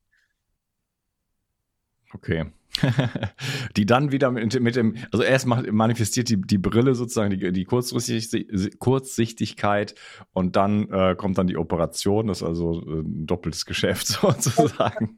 Okay. 2.12 2.46
die 3.76 3.86
dann 3.86 4.12
wieder 4.12 4.30
mit, 4.30 4.60
mit, 4.60 4.76
dem, 4.76 4.96
also 5.12 5.24
erst 5.24 5.46
macht, 5.46 5.72
manifestiert 5.72 6.28
die, 6.28 6.38
die 6.40 6.58
Brille 6.58 6.94
sozusagen, 6.94 7.30
die, 7.30 7.52
die 7.52 7.64
Kurzsichtigkeit 7.64 9.94
und 10.32 10.56
dann 10.56 10.90
äh, 10.90 11.14
kommt 11.16 11.38
dann 11.38 11.46
die 11.46 11.56
Operation, 11.56 12.26
das 12.26 12.38
ist 12.38 12.46
also 12.46 12.80
ein 12.80 13.26
doppeltes 13.26 13.64
Geschäft 13.66 14.06
sozusagen. 14.08 15.16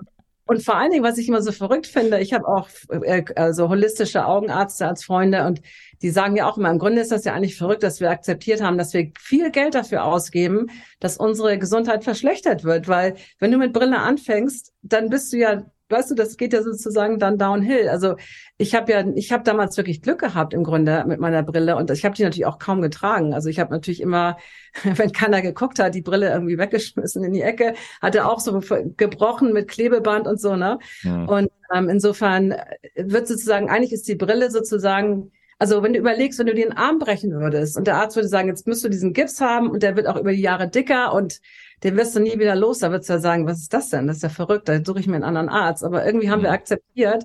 Und 0.49 0.65
vor 0.65 0.77
allen 0.77 0.91
Dingen, 0.91 1.05
was 1.05 1.19
ich 1.19 1.29
immer 1.29 1.43
so 1.43 1.53
verrückt 1.53 1.87
finde, 1.87 2.21
ich 2.21 2.33
habe 2.33 2.49
auch 2.49 2.71
äh, 2.89 3.23
also 3.37 3.69
holistische 3.69 4.25
Augenärzte 4.25 4.87
als 4.87 5.05
Freunde 5.05 5.45
und 5.45 5.61
die 6.01 6.09
sagen 6.09 6.37
ja 6.37 6.49
auch 6.49 6.57
immer, 6.57 6.71
im 6.71 6.79
Grunde 6.79 7.03
ist 7.03 7.13
das 7.13 7.25
ja 7.25 7.35
eigentlich 7.35 7.59
verrückt, 7.59 7.83
dass 7.83 8.01
wir 8.01 8.11
akzeptiert 8.11 8.63
haben, 8.63 8.79
dass 8.79 8.95
wir 8.95 9.13
viel 9.21 9.51
Geld 9.51 9.75
dafür 9.75 10.05
ausgeben, 10.05 10.71
dass 11.01 11.19
unsere 11.19 11.59
Gesundheit 11.59 12.03
verschlechtert 12.03 12.65
wird, 12.65 12.89
weil 12.89 13.17
wenn 13.39 13.51
du 13.51 13.59
mit 13.59 13.75
Brille 13.75 13.99
anfängst, 13.99 14.73
dann 14.81 15.11
bist 15.11 15.35
du 15.35 15.37
ja 15.37 15.67
weißt 15.89 16.11
du, 16.11 16.15
das 16.15 16.37
geht 16.37 16.53
ja 16.53 16.63
sozusagen 16.63 17.19
dann 17.19 17.39
downhill. 17.39 17.89
Also 17.89 18.17
ich 18.59 18.75
habe 18.75 18.93
ja, 18.93 19.05
ich 19.15 19.33
habe 19.33 19.45
damals 19.45 19.77
wirklich 19.77 20.03
Glück 20.03 20.21
gehabt 20.21 20.55
im 20.55 20.65
Grunde 20.65 21.05
mit 21.07 21.21
meiner 21.21 21.43
Brille 21.43 21.77
und 21.77 21.91
ich 21.91 22.05
habe 22.05 22.15
die 22.15 22.23
natürlich 22.25 22.47
auch 22.47 22.59
kaum 22.59 22.83
getragen. 22.83 23.35
Also 23.35 23.49
ich 23.49 23.59
habe 23.59 23.73
natürlich 23.73 24.01
immer, 24.01 24.37
wenn 24.85 25.13
keiner 25.13 25.43
geguckt 25.43 25.79
hat, 25.79 25.95
die 25.95 26.03
Brille 26.03 26.31
irgendwie 26.31 26.59
weggeschmissen 26.59 27.25
in 27.25 27.33
die 27.33 27.43
Ecke, 27.43 27.75
hatte 28.03 28.27
auch 28.27 28.41
so 28.41 28.61
gebrochen 28.97 29.53
mit 29.53 29.69
Klebeband 29.69 30.27
und 30.27 30.41
so, 30.41 30.57
ne? 30.57 30.79
Ja. 31.03 31.25
Und 31.25 31.51
ähm, 31.75 31.89
insofern 31.89 32.55
wird 32.97 33.29
sozusagen, 33.29 33.71
eigentlich 33.71 33.93
ist 33.93 34.09
die 34.09 34.15
Brille 34.17 34.51
sozusagen 34.51 35.33
Also 35.59 35.83
wenn 35.83 35.93
du 35.93 35.99
überlegst, 35.99 36.39
wenn 36.39 36.47
du 36.47 36.55
den 36.55 36.73
Arm 36.77 36.99
brechen 36.99 37.33
würdest 37.33 37.77
und 37.77 37.87
der 37.87 37.97
Arzt 37.97 38.17
würde 38.17 38.29
sagen, 38.29 38.49
jetzt 38.49 38.67
müsst 38.67 38.85
du 38.85 38.89
diesen 38.89 39.13
Gips 39.13 39.41
haben 39.41 39.71
und 39.71 39.83
der 39.83 39.97
wird 39.97 40.07
auch 40.07 40.17
über 40.17 40.33
die 40.33 40.41
Jahre 40.41 40.69
dicker 40.69 41.13
und 41.13 41.41
den 41.83 41.97
wirst 41.97 42.17
du 42.17 42.21
nie 42.21 42.39
wieder 42.39 42.57
los, 42.57 42.81
da 42.81 42.91
würdest 42.91 43.09
du 43.09 43.15
ja 43.15 43.19
sagen, 43.21 43.47
was 43.47 43.61
ist 43.61 43.73
das 43.73 43.91
denn? 43.91 44.07
Das 44.07 44.17
ist 44.17 44.23
ja 44.23 44.29
verrückt, 44.29 44.69
da 44.69 44.85
suche 44.85 45.01
ich 45.01 45.07
mir 45.07 45.17
einen 45.17 45.25
anderen 45.25 45.49
Arzt. 45.49 45.85
Aber 45.85 46.05
irgendwie 46.05 46.31
haben 46.31 46.41
mhm. 46.41 46.45
wir 46.45 46.53
akzeptiert, 46.53 47.25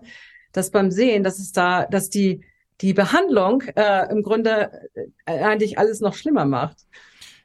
dass 0.52 0.72
beim 0.72 0.92
Sehen, 0.92 1.24
dass 1.24 1.40
es 1.40 1.52
da, 1.52 1.86
dass 1.86 2.10
die 2.10 2.44
die 2.82 2.94
Behandlung 2.94 3.62
äh, 3.76 4.12
im 4.12 4.24
Grunde 4.24 4.90
äh, 5.26 5.40
eigentlich 5.40 5.78
alles 5.78 6.02
noch 6.02 6.16
schlimmer 6.16 6.46
macht. 6.46 6.78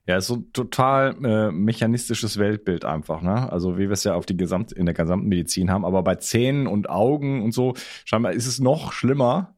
Ja, 0.07 0.17
ist 0.17 0.27
so 0.27 0.37
ein 0.37 0.53
total 0.53 1.23
äh, 1.23 1.53
mechanistisches 1.53 2.39
Weltbild 2.39 2.85
einfach, 2.87 3.21
ne? 3.21 3.53
Also 3.53 3.77
wie 3.77 3.89
wir 3.89 3.91
es 3.91 4.05
ja 4.05 4.15
auf 4.15 4.25
die 4.25 4.37
Gesamt 4.37 4.73
in 4.73 4.87
der 4.87 4.95
gesamten 4.95 5.29
Medizin 5.29 5.71
haben, 5.71 5.85
aber 5.85 6.03
bei 6.03 6.15
Zähnen 6.15 6.67
und 6.67 6.89
Augen 6.89 7.43
und 7.43 7.53
so 7.53 7.75
scheinbar 8.05 8.33
ist 8.33 8.47
es 8.47 8.59
noch 8.59 8.93
schlimmer, 8.93 9.55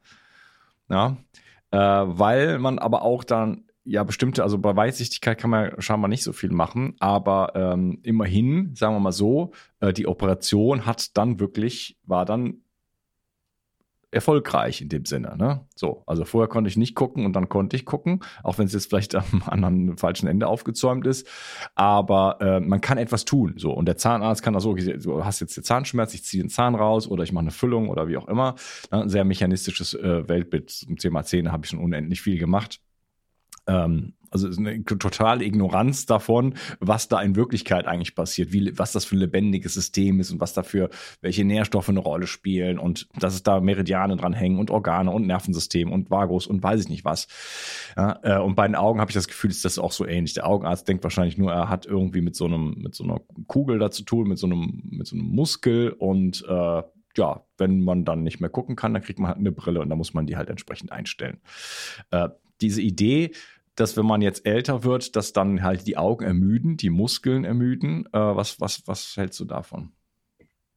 ja, 0.89 1.17
äh, 1.71 1.79
weil 1.79 2.59
man 2.59 2.81
aber 2.81 3.03
auch 3.03 3.23
dann 3.23 3.70
ja 3.85 4.05
bestimmte, 4.05 4.43
also 4.43 4.59
bei 4.59 4.77
Weitsichtigkeit 4.77 5.39
kann 5.39 5.51
man 5.51 5.81
scheinbar 5.81 6.09
nicht 6.09 6.23
so 6.23 6.33
viel 6.33 6.51
machen, 6.51 6.97
aber 7.01 7.53
ähm, 7.55 7.99
immerhin, 8.03 8.75
sagen 8.75 8.95
wir 8.95 9.01
mal 9.01 9.13
so, 9.13 9.53
äh, 9.81 9.93
die 9.93 10.07
Operation 10.07 10.87
hat 10.87 11.17
dann 11.17 11.41
wirklich 11.41 11.99
war 12.05 12.25
dann 12.25 12.63
erfolgreich 14.13 14.81
in 14.81 14.89
dem 14.89 15.05
Sinne. 15.05 15.37
Ne? 15.37 15.67
So, 15.75 16.03
also 16.07 16.25
vorher 16.25 16.49
konnte 16.49 16.69
ich 16.69 16.77
nicht 16.77 16.95
gucken 16.95 17.25
und 17.25 17.35
dann 17.35 17.49
konnte 17.49 17.77
ich 17.77 17.85
gucken, 17.85 18.21
auch 18.43 18.59
wenn 18.59 18.67
es 18.67 18.73
jetzt 18.73 18.89
vielleicht 18.89 19.15
am 19.15 19.25
anderen 19.47 19.97
falschen 19.99 20.27
Ende 20.27 20.47
aufgezäumt 20.47 21.07
ist. 21.07 21.29
Aber 21.75 22.39
äh, 22.41 22.61
man 22.61 22.81
kann 22.81 22.99
etwas 22.99 23.25
tun. 23.25 23.55
So 23.57 23.73
und 23.73 23.87
der 23.87 23.97
Zahnarzt 23.97 24.43
kann 24.43 24.55
also, 24.55 24.71
okay, 24.71 24.99
du 24.99 25.25
hast 25.25 25.41
jetzt 25.41 25.57
den 25.57 25.65
Zahnschmerz, 25.65 26.15
ich 26.15 26.25
ziehe 26.25 26.43
den 26.43 26.51
Zahn 26.51 26.75
raus 26.75 27.09
oder 27.09 27.23
ich 27.23 27.33
mache 27.33 27.43
eine 27.43 27.51
Füllung 27.51 27.89
oder 27.89 28.09
wie 28.09 28.17
auch 28.17 28.29
immer. 28.29 28.57
Ne? 28.91 29.03
Ein 29.03 29.09
sehr 29.09 29.25
mechanistisches 29.25 29.95
äh, 29.95 30.29
Weltbild 30.29 30.71
zum 30.71 30.97
Thema 30.97 31.23
Zähne 31.23 31.53
habe 31.53 31.65
ich 31.65 31.71
schon 31.71 31.81
unendlich 31.81 32.21
viel 32.21 32.39
gemacht. 32.39 32.81
Ähm, 33.67 34.15
also 34.31 34.49
eine 34.49 34.85
totale 34.85 35.45
Ignoranz 35.45 36.07
davon, 36.07 36.55
was 36.79 37.09
da 37.09 37.21
in 37.21 37.35
Wirklichkeit 37.35 37.87
eigentlich 37.87 38.15
passiert, 38.15 38.53
wie, 38.53 38.79
was 38.79 38.93
das 38.93 39.05
für 39.05 39.17
ein 39.17 39.21
lebendiges 39.21 39.75
System 39.75 40.21
ist 40.21 40.31
und 40.31 40.41
was 40.41 40.55
dafür, 40.55 40.89
welche 41.21 41.45
Nährstoffe 41.45 41.89
eine 41.89 41.99
Rolle 41.99 42.27
spielen 42.27 42.79
und 42.79 43.09
dass 43.19 43.35
es 43.35 43.43
da 43.43 43.61
Meridiane 43.61 44.17
dran 44.17 44.33
hängen 44.33 44.59
und 44.59 44.71
Organe 44.71 45.11
und 45.11 45.27
Nervensystem 45.27 45.91
und 45.91 46.11
Vagus 46.11 46.47
und 46.47 46.63
weiß 46.63 46.81
ich 46.81 46.89
nicht 46.89 47.05
was. 47.05 47.27
Ja, 47.97 48.21
äh, 48.23 48.39
und 48.39 48.55
bei 48.55 48.67
den 48.67 48.77
Augen 48.77 49.01
habe 49.01 49.11
ich 49.11 49.17
das 49.17 49.27
Gefühl, 49.27 49.51
ist 49.51 49.65
das 49.65 49.79
auch 49.79 49.93
so 49.93 50.07
ähnlich. 50.07 50.35
Der 50.35 50.47
Augenarzt 50.47 50.87
denkt 50.87 51.03
wahrscheinlich 51.03 51.37
nur, 51.37 51.53
er 51.53 51.69
hat 51.69 51.87
irgendwie 51.87 52.21
mit 52.21 52.37
so 52.37 52.45
einem, 52.45 52.77
mit 52.79 52.95
so 52.95 53.05
einer 53.05 53.21
Kugel 53.49 53.79
da 53.81 53.91
zu 53.91 54.05
tun, 54.05 54.29
mit 54.29 54.39
so 54.39 54.47
einem, 54.47 54.83
mit 54.91 55.09
so 55.09 55.17
einem 55.17 55.27
Muskel 55.27 55.91
und 55.91 56.45
äh, 56.49 56.83
ja, 57.17 57.45
wenn 57.59 57.81
man 57.81 58.05
dann 58.05 58.23
nicht 58.23 58.39
mehr 58.39 58.51
gucken 58.51 58.77
kann, 58.77 58.95
dann 58.95 59.03
kriegt 59.03 59.19
man 59.19 59.29
halt 59.29 59.39
eine 59.39 59.51
Brille 59.51 59.81
und 59.81 59.89
da 59.89 59.97
muss 59.97 60.15
man 60.15 60.27
die 60.27 60.37
halt 60.37 60.49
entsprechend 60.49 60.93
einstellen. 60.93 61.41
Äh, 62.13 62.29
diese 62.63 62.83
Idee, 62.83 63.33
dass 63.75 63.97
wenn 63.97 64.07
man 64.07 64.23
jetzt 64.23 64.47
älter 64.47 64.85
wird, 64.85 65.17
dass 65.17 65.33
dann 65.33 65.63
halt 65.63 65.87
die 65.87 65.97
Augen 65.97 66.25
ermüden, 66.25 66.77
die 66.77 66.91
Muskeln 66.91 67.45
ermüden. 67.45 68.07
Äh, 68.13 68.19
was, 68.19 68.61
was, 68.61 68.83
was 68.87 69.17
hältst 69.17 69.41
du 69.41 69.45
davon? 69.45 69.93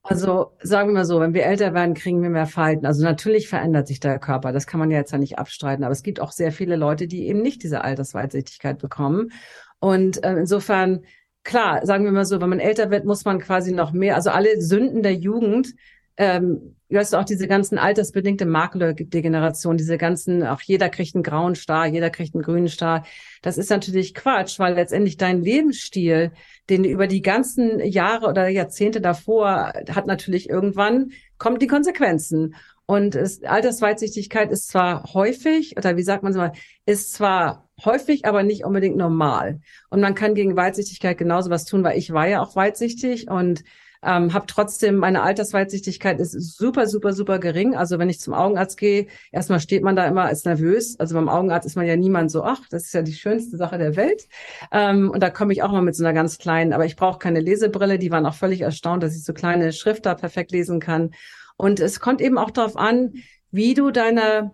Also 0.06 0.52
sagen 0.62 0.90
wir 0.90 0.96
mal 0.96 1.06
so, 1.06 1.22
wenn 1.22 1.34
wir 1.34 1.46
älter 1.46 1.74
werden, 1.74 1.94
kriegen 1.94 2.22
wir 2.22 2.30
mehr 2.30 2.46
Falten. 2.46 2.86
Also 2.86 3.04
natürlich 3.04 3.48
verändert 3.48 3.88
sich 3.88 4.02
der 4.02 4.20
Körper, 4.20 4.52
das 4.52 4.68
kann 4.68 4.80
man 4.80 4.92
ja 4.92 4.98
jetzt 4.98 5.14
ja 5.14 5.18
nicht 5.18 5.40
abstreiten, 5.40 5.86
aber 5.86 5.94
es 5.94 6.04
gibt 6.04 6.20
auch 6.20 6.32
sehr 6.34 6.52
viele 6.52 6.76
Leute, 6.76 7.08
die 7.08 7.28
eben 7.28 7.42
nicht 7.42 7.64
diese 7.64 7.84
Altersweitsichtigkeit 7.86 8.80
bekommen. 8.80 9.32
Und 9.80 10.22
äh, 10.24 10.34
insofern, 10.34 11.06
klar, 11.44 11.86
sagen 11.86 12.04
wir 12.04 12.12
mal 12.12 12.26
so, 12.26 12.42
wenn 12.42 12.50
man 12.50 12.60
älter 12.60 12.92
wird, 12.92 13.06
muss 13.06 13.24
man 13.24 13.40
quasi 13.40 13.74
noch 13.74 13.94
mehr, 13.94 14.16
also 14.16 14.30
alle 14.30 14.62
Sünden 14.62 15.04
der 15.04 15.16
Jugend 15.16 15.74
ähm, 16.18 16.76
du 16.90 16.98
hast 16.98 17.16
auch 17.16 17.24
diese 17.24 17.48
ganzen 17.48 17.78
altersbedingte 17.78 18.46
Makeldegeneration, 18.46 19.78
diese 19.78 19.98
ganzen, 19.98 20.44
auch 20.46 20.62
jeder 20.62 20.90
kriegt 20.90 21.16
einen 21.16 21.24
grauen 21.24 21.56
Star, 21.56 21.88
jeder 21.88 22.10
kriegt 22.10 22.36
einen 22.36 22.44
grünen 22.44 22.68
Star. 22.68 23.06
Das 23.42 23.58
ist 23.58 23.70
natürlich 23.70 24.14
Quatsch, 24.14 24.60
weil 24.60 24.76
letztendlich 24.76 25.18
dein 25.18 25.42
Lebensstil, 25.42 26.32
den 26.70 26.84
über 26.84 27.08
die 27.08 27.22
ganzen 27.22 27.80
Jahre 27.80 28.28
oder 28.28 28.48
Jahrzehnte 28.48 29.02
davor 29.02 29.74
hat 29.90 30.06
natürlich 30.06 30.50
irgendwann, 30.50 31.12
kommen 31.38 31.60
die 31.60 31.68
Konsequenzen. 31.68 32.56
Und 32.86 33.16
es, 33.16 33.44
Altersweitsichtigkeit 33.44 34.52
ist 34.52 34.68
zwar 34.68 35.14
häufig, 35.14 35.78
oder 35.78 35.98
wie 35.98 36.04
sagt 36.04 36.22
man 36.22 36.34
es 36.34 36.38
mal, 36.38 36.52
ist 36.86 37.14
zwar 37.14 37.70
häufig, 37.84 38.26
aber 38.26 38.44
nicht 38.44 38.66
unbedingt 38.66 38.98
normal. 38.98 39.62
Und 39.90 40.02
man 40.02 40.16
kann 40.16 40.36
gegen 40.36 40.56
Weitsichtigkeit 40.56 41.18
genauso 41.18 41.50
was 41.50 41.66
tun, 41.66 41.84
weil 41.84 41.98
ich 41.98 42.14
war 42.14 42.28
ja 42.28 42.42
auch 42.42 42.56
weitsichtig 42.56 43.30
und 43.30 43.64
ähm, 44.04 44.34
habe 44.34 44.46
trotzdem, 44.48 44.96
meine 44.98 45.22
Altersweitsichtigkeit 45.22 46.20
ist 46.20 46.34
super, 46.34 46.88
super, 46.88 47.14
super 47.14 47.40
gering. 47.40 47.76
Also 47.76 48.00
wenn 48.00 48.10
ich 48.10 48.20
zum 48.20 48.34
Augenarzt 48.34 48.78
gehe, 48.78 49.08
erstmal 49.32 49.60
steht 49.60 49.84
man 49.84 49.96
da 49.96 50.06
immer 50.06 50.24
als 50.24 50.46
nervös. 50.46 51.00
Also 51.00 51.16
beim 51.16 51.30
Augenarzt 51.30 51.66
ist 51.66 51.76
man 51.76 51.86
ja 51.86 51.96
niemand 51.96 52.32
so, 52.32 52.44
ach, 52.44 52.62
das 52.70 52.86
ist 52.86 52.94
ja 52.94 53.02
die 53.02 53.14
schönste 53.14 53.58
Sache 53.58 53.78
der 53.78 53.96
Welt. 53.96 54.28
Ähm, 54.72 55.10
und 55.10 55.22
da 55.22 55.30
komme 55.30 55.54
ich 55.54 55.64
auch 55.64 55.72
mal 55.72 55.82
mit 55.82 55.96
so 55.96 56.04
einer 56.04 56.14
ganz 56.14 56.38
kleinen, 56.38 56.74
aber 56.74 56.86
ich 56.86 56.96
brauche 56.96 57.20
keine 57.20 57.40
Lesebrille. 57.40 58.00
Die 58.00 58.12
waren 58.12 58.26
auch 58.26 58.36
völlig 58.36 58.62
erstaunt, 58.62 59.04
dass 59.04 59.16
ich 59.16 59.24
so 59.24 59.34
kleine 59.34 59.74
Schrift 59.74 60.06
da 60.06 60.16
perfekt 60.16 60.52
lesen 60.52 60.80
kann. 60.80 61.12
Und 61.56 61.80
es 61.80 62.00
kommt 62.00 62.22
eben 62.22 62.38
auch 62.38 62.52
darauf 62.52 62.76
an, 62.78 63.14
wie 63.52 63.74
du 63.74 63.92
deine 63.92 64.52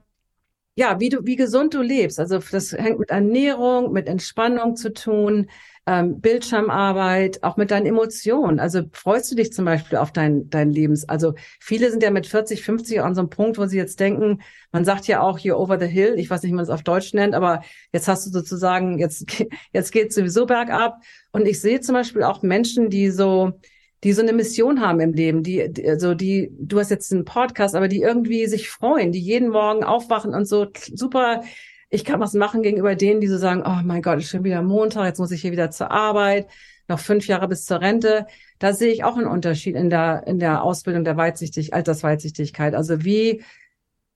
ja, 0.79 0.97
wie 1.01 1.09
du, 1.09 1.25
wie 1.25 1.35
gesund 1.35 1.73
du 1.73 1.81
lebst. 1.81 2.21
Also 2.21 2.39
das 2.39 2.71
hängt 2.71 2.99
mit 2.99 3.09
Ernährung, 3.09 3.91
mit 3.91 4.07
Entspannung 4.07 4.77
zu 4.77 4.93
tun, 4.93 5.49
ähm, 5.85 6.21
Bildschirmarbeit, 6.21 7.43
auch 7.43 7.57
mit 7.57 7.71
deinen 7.71 7.85
Emotionen. 7.85 8.61
Also 8.61 8.83
freust 8.93 9.29
du 9.29 9.35
dich 9.35 9.51
zum 9.51 9.65
Beispiel 9.65 9.97
auf 9.97 10.13
dein, 10.13 10.49
dein 10.49 10.71
Lebens? 10.71 11.09
Also 11.09 11.33
viele 11.59 11.91
sind 11.91 12.01
ja 12.01 12.11
mit 12.11 12.27
40, 12.27 12.63
50 12.63 13.01
an 13.01 13.13
so 13.13 13.19
einem 13.19 13.29
Punkt, 13.29 13.57
wo 13.57 13.65
sie 13.65 13.75
jetzt 13.75 13.99
denken, 13.99 14.41
man 14.71 14.85
sagt 14.85 15.07
ja 15.07 15.21
auch 15.21 15.37
hier 15.37 15.59
over 15.59 15.77
the 15.77 15.85
hill, 15.85 16.13
ich 16.17 16.29
weiß 16.29 16.43
nicht, 16.43 16.51
wie 16.51 16.55
man 16.55 16.63
es 16.63 16.69
auf 16.69 16.83
Deutsch 16.83 17.13
nennt, 17.13 17.35
aber 17.35 17.61
jetzt 17.91 18.07
hast 18.07 18.25
du 18.25 18.29
sozusagen, 18.29 18.99
jetzt, 18.99 19.25
jetzt 19.73 19.91
geht 19.91 20.13
sowieso 20.13 20.45
bergab. 20.45 21.01
Und 21.33 21.45
ich 21.45 21.59
sehe 21.59 21.81
zum 21.81 21.93
Beispiel 21.93 22.23
auch 22.23 22.41
Menschen, 22.41 22.89
die 22.89 23.11
so, 23.11 23.51
die 24.03 24.13
so 24.13 24.21
eine 24.21 24.33
Mission 24.33 24.81
haben 24.81 24.99
im 24.99 25.13
Leben, 25.13 25.43
die, 25.43 25.71
die 25.71 25.87
also 25.87 26.13
die, 26.13 26.51
du 26.57 26.79
hast 26.79 26.89
jetzt 26.89 27.11
einen 27.11 27.25
Podcast, 27.25 27.75
aber 27.75 27.87
die 27.87 28.01
irgendwie 28.01 28.47
sich 28.47 28.69
freuen, 28.69 29.11
die 29.11 29.19
jeden 29.19 29.49
Morgen 29.49 29.83
aufwachen 29.83 30.33
und 30.33 30.47
so 30.47 30.67
super 30.93 31.41
ich 31.89 32.05
kann 32.05 32.19
was 32.19 32.33
machen 32.33 32.61
gegenüber 32.61 32.95
denen, 32.95 33.19
die 33.19 33.27
so 33.27 33.37
sagen, 33.37 33.63
oh 33.65 33.81
mein 33.83 34.01
Gott, 34.01 34.19
ist 34.19 34.29
schon 34.29 34.43
wieder 34.43 34.61
Montag, 34.61 35.05
jetzt 35.05 35.19
muss 35.19 35.31
ich 35.31 35.41
hier 35.41 35.51
wieder 35.51 35.71
zur 35.71 35.91
Arbeit, 35.91 36.47
noch 36.87 36.99
fünf 36.99 37.27
Jahre 37.27 37.47
bis 37.47 37.65
zur 37.65 37.81
Rente. 37.81 38.27
Da 38.59 38.73
sehe 38.73 38.93
ich 38.93 39.03
auch 39.03 39.17
einen 39.17 39.27
Unterschied 39.27 39.75
in 39.75 39.89
der, 39.89 40.23
in 40.27 40.39
der 40.39 40.63
Ausbildung 40.63 41.03
der 41.03 41.17
Weitsichtig, 41.17 41.73
Altersweitsichtigkeit. 41.73 42.75
Also 42.75 43.03
wie, 43.03 43.43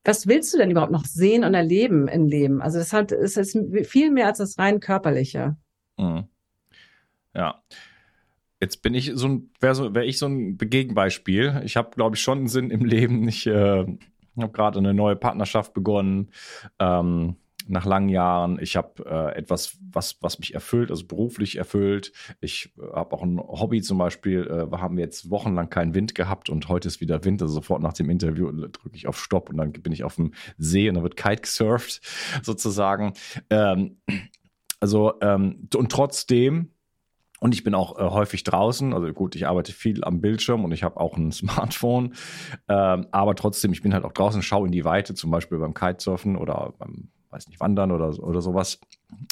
was 0.03 0.27
willst 0.27 0.53
du 0.53 0.57
denn 0.57 0.71
überhaupt 0.71 0.91
noch 0.91 1.05
sehen 1.05 1.43
und 1.43 1.53
erleben 1.53 2.07
im 2.07 2.27
Leben? 2.27 2.61
Also 2.61 2.77
das 2.77 2.93
hat, 2.93 3.11
es 3.11 3.37
ist 3.37 3.57
viel 3.83 4.11
mehr 4.11 4.27
als 4.27 4.37
das 4.37 4.57
rein 4.59 4.79
körperliche. 4.79 5.55
Mhm. 5.97 6.25
Ja. 7.33 7.61
Jetzt 8.63 8.81
bin 8.81 8.93
ich 8.93 9.11
so 9.13 9.27
ein, 9.27 9.51
wäre 9.59 9.75
so, 9.75 9.93
wär 9.93 10.05
ich 10.05 10.17
so 10.17 10.25
ein 10.25 10.57
Gegenbeispiel. 10.57 11.61
Ich 11.65 11.75
habe, 11.75 11.89
glaube 11.89 12.15
ich, 12.15 12.21
schon 12.21 12.37
einen 12.37 12.47
Sinn 12.47 12.71
im 12.71 12.85
Leben. 12.85 13.27
Ich 13.27 13.45
äh, 13.45 13.85
habe 14.37 14.51
gerade 14.53 14.79
eine 14.79 14.93
neue 14.93 15.17
Partnerschaft 15.17 15.73
begonnen. 15.73 16.29
Ähm, 16.79 17.35
nach 17.67 17.85
langen 17.85 18.07
Jahren. 18.07 18.59
Ich 18.61 18.77
habe 18.77 19.05
äh, 19.05 19.37
etwas, 19.37 19.77
was, 19.91 20.17
was 20.21 20.39
mich 20.39 20.53
erfüllt, 20.53 20.91
also 20.91 21.05
beruflich 21.05 21.57
erfüllt. 21.57 22.13
Ich 22.39 22.73
äh, 22.77 22.93
habe 22.93 23.13
auch 23.13 23.21
ein 23.21 23.37
Hobby 23.37 23.81
zum 23.81 23.97
Beispiel. 23.97 24.47
Äh, 24.47 24.71
wir 24.71 24.79
haben 24.79 24.97
jetzt 24.97 25.29
wochenlang 25.29 25.69
keinen 25.69 25.93
Wind 25.93 26.15
gehabt 26.15 26.49
und 26.49 26.69
heute 26.69 26.87
ist 26.87 27.01
wieder 27.01 27.25
Wind. 27.25 27.41
Also 27.41 27.55
sofort 27.55 27.81
nach 27.81 27.93
dem 27.93 28.09
Interview 28.09 28.49
drücke 28.49 28.95
ich 28.95 29.07
auf 29.07 29.19
Stopp 29.19 29.49
und 29.49 29.57
dann 29.57 29.73
bin 29.73 29.91
ich 29.91 30.05
auf 30.05 30.15
dem 30.15 30.33
See 30.57 30.87
und 30.87 30.95
dann 30.95 31.03
wird 31.03 31.17
Kite 31.17 31.41
gesurft 31.41 31.99
sozusagen. 32.43 33.13
Ähm, 33.49 33.97
also 34.79 35.15
ähm, 35.21 35.67
und 35.75 35.91
trotzdem 35.91 36.69
und 37.43 37.53
ich 37.53 37.65
bin 37.65 37.75
auch 37.75 37.99
äh, 37.99 38.03
häufig 38.03 38.45
draußen. 38.45 38.93
Also 38.93 39.11
gut, 39.11 39.35
ich 39.35 39.47
arbeite 39.47 39.73
viel 39.73 40.05
am 40.05 40.21
Bildschirm 40.21 40.63
und 40.63 40.71
ich 40.71 40.81
habe 40.81 40.97
auch 40.97 41.17
ein 41.17 41.31
Smartphone. 41.33 42.13
Ähm, 42.69 43.07
aber 43.11 43.35
trotzdem, 43.35 43.73
ich 43.73 43.81
bin 43.81 43.93
halt 43.93 44.05
auch 44.05 44.13
draußen, 44.13 44.41
schaue 44.41 44.65
in 44.65 44.71
die 44.71 44.85
Weite, 44.85 45.13
zum 45.13 45.29
Beispiel 45.29 45.57
beim 45.57 45.73
Kitesurfen 45.73 46.37
oder 46.37 46.73
beim 46.79 47.09
weiß 47.31 47.49
nicht, 47.49 47.59
wandern 47.59 47.91
oder, 47.91 48.17
oder 48.23 48.41
sowas. 48.41 48.79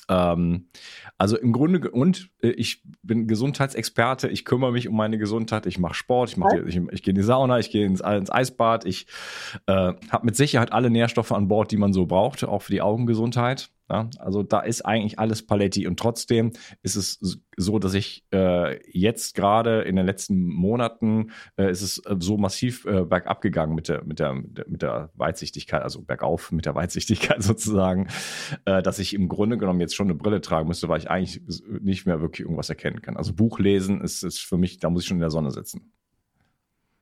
Ähm, 0.09 0.67
also 1.17 1.37
im 1.37 1.53
Grunde, 1.53 1.89
und 1.89 2.29
äh, 2.41 2.49
ich 2.49 2.83
bin 3.01 3.27
Gesundheitsexperte, 3.27 4.27
ich 4.27 4.43
kümmere 4.43 4.73
mich 4.73 4.89
um 4.89 4.97
meine 4.97 5.17
Gesundheit, 5.17 5.65
ich 5.65 5.79
mache 5.79 5.93
Sport, 5.93 6.31
ich, 6.31 6.37
mach, 6.37 6.51
ich, 6.65 6.75
ich 6.91 7.03
gehe 7.03 7.11
in 7.11 7.15
die 7.15 7.21
Sauna, 7.21 7.59
ich 7.59 7.69
gehe 7.69 7.85
ins, 7.85 8.01
ins 8.01 8.31
Eisbad, 8.31 8.85
ich 8.85 9.07
äh, 9.67 9.93
habe 10.09 10.25
mit 10.25 10.35
Sicherheit 10.35 10.73
alle 10.73 10.89
Nährstoffe 10.89 11.31
an 11.31 11.47
Bord, 11.47 11.71
die 11.71 11.77
man 11.77 11.93
so 11.93 12.07
braucht, 12.07 12.43
auch 12.43 12.63
für 12.63 12.71
die 12.73 12.81
Augengesundheit. 12.81 13.69
Ja, 13.91 14.09
also 14.19 14.41
da 14.41 14.61
ist 14.61 14.85
eigentlich 14.85 15.19
alles 15.19 15.45
Paletti 15.45 15.85
und 15.85 15.99
trotzdem 15.99 16.53
ist 16.81 16.95
es 16.95 17.19
so, 17.57 17.77
dass 17.77 17.93
ich 17.93 18.23
äh, 18.33 18.79
jetzt 18.89 19.35
gerade 19.35 19.81
in 19.81 19.97
den 19.97 20.05
letzten 20.05 20.47
Monaten 20.47 21.31
äh, 21.57 21.69
ist 21.69 21.81
es 21.81 21.97
äh, 22.05 22.15
so 22.17 22.37
massiv 22.37 22.85
äh, 22.85 23.03
bergab 23.03 23.41
gegangen 23.41 23.75
mit 23.75 23.89
der, 23.89 24.05
mit 24.05 24.19
der, 24.19 24.33
mit 24.33 24.81
der 24.81 25.11
Weitsichtigkeit, 25.15 25.83
also 25.83 26.03
bergauf 26.03 26.53
mit 26.53 26.65
der 26.65 26.73
Weitsichtigkeit 26.73 27.43
sozusagen, 27.43 28.07
äh, 28.63 28.81
dass 28.81 28.97
ich 28.97 29.13
im 29.13 29.27
Grunde 29.27 29.57
genommen 29.57 29.81
jetzt 29.81 29.95
schon 29.95 30.07
eine 30.07 30.15
Brille 30.15 30.39
tragen 30.39 30.69
müsste, 30.69 30.87
weil 30.87 30.99
ich 30.99 31.09
eigentlich 31.09 31.41
nicht 31.81 32.05
mehr 32.05 32.21
wirklich 32.21 32.45
irgendwas 32.45 32.69
erkennen 32.69 33.01
kann. 33.01 33.17
Also 33.17 33.33
Buch 33.33 33.59
lesen 33.59 33.99
ist, 33.99 34.23
ist 34.23 34.39
für 34.39 34.57
mich, 34.57 34.79
da 34.79 34.89
muss 34.89 35.01
ich 35.01 35.09
schon 35.09 35.17
in 35.17 35.21
der 35.21 35.31
Sonne 35.31 35.51
sitzen. 35.51 35.91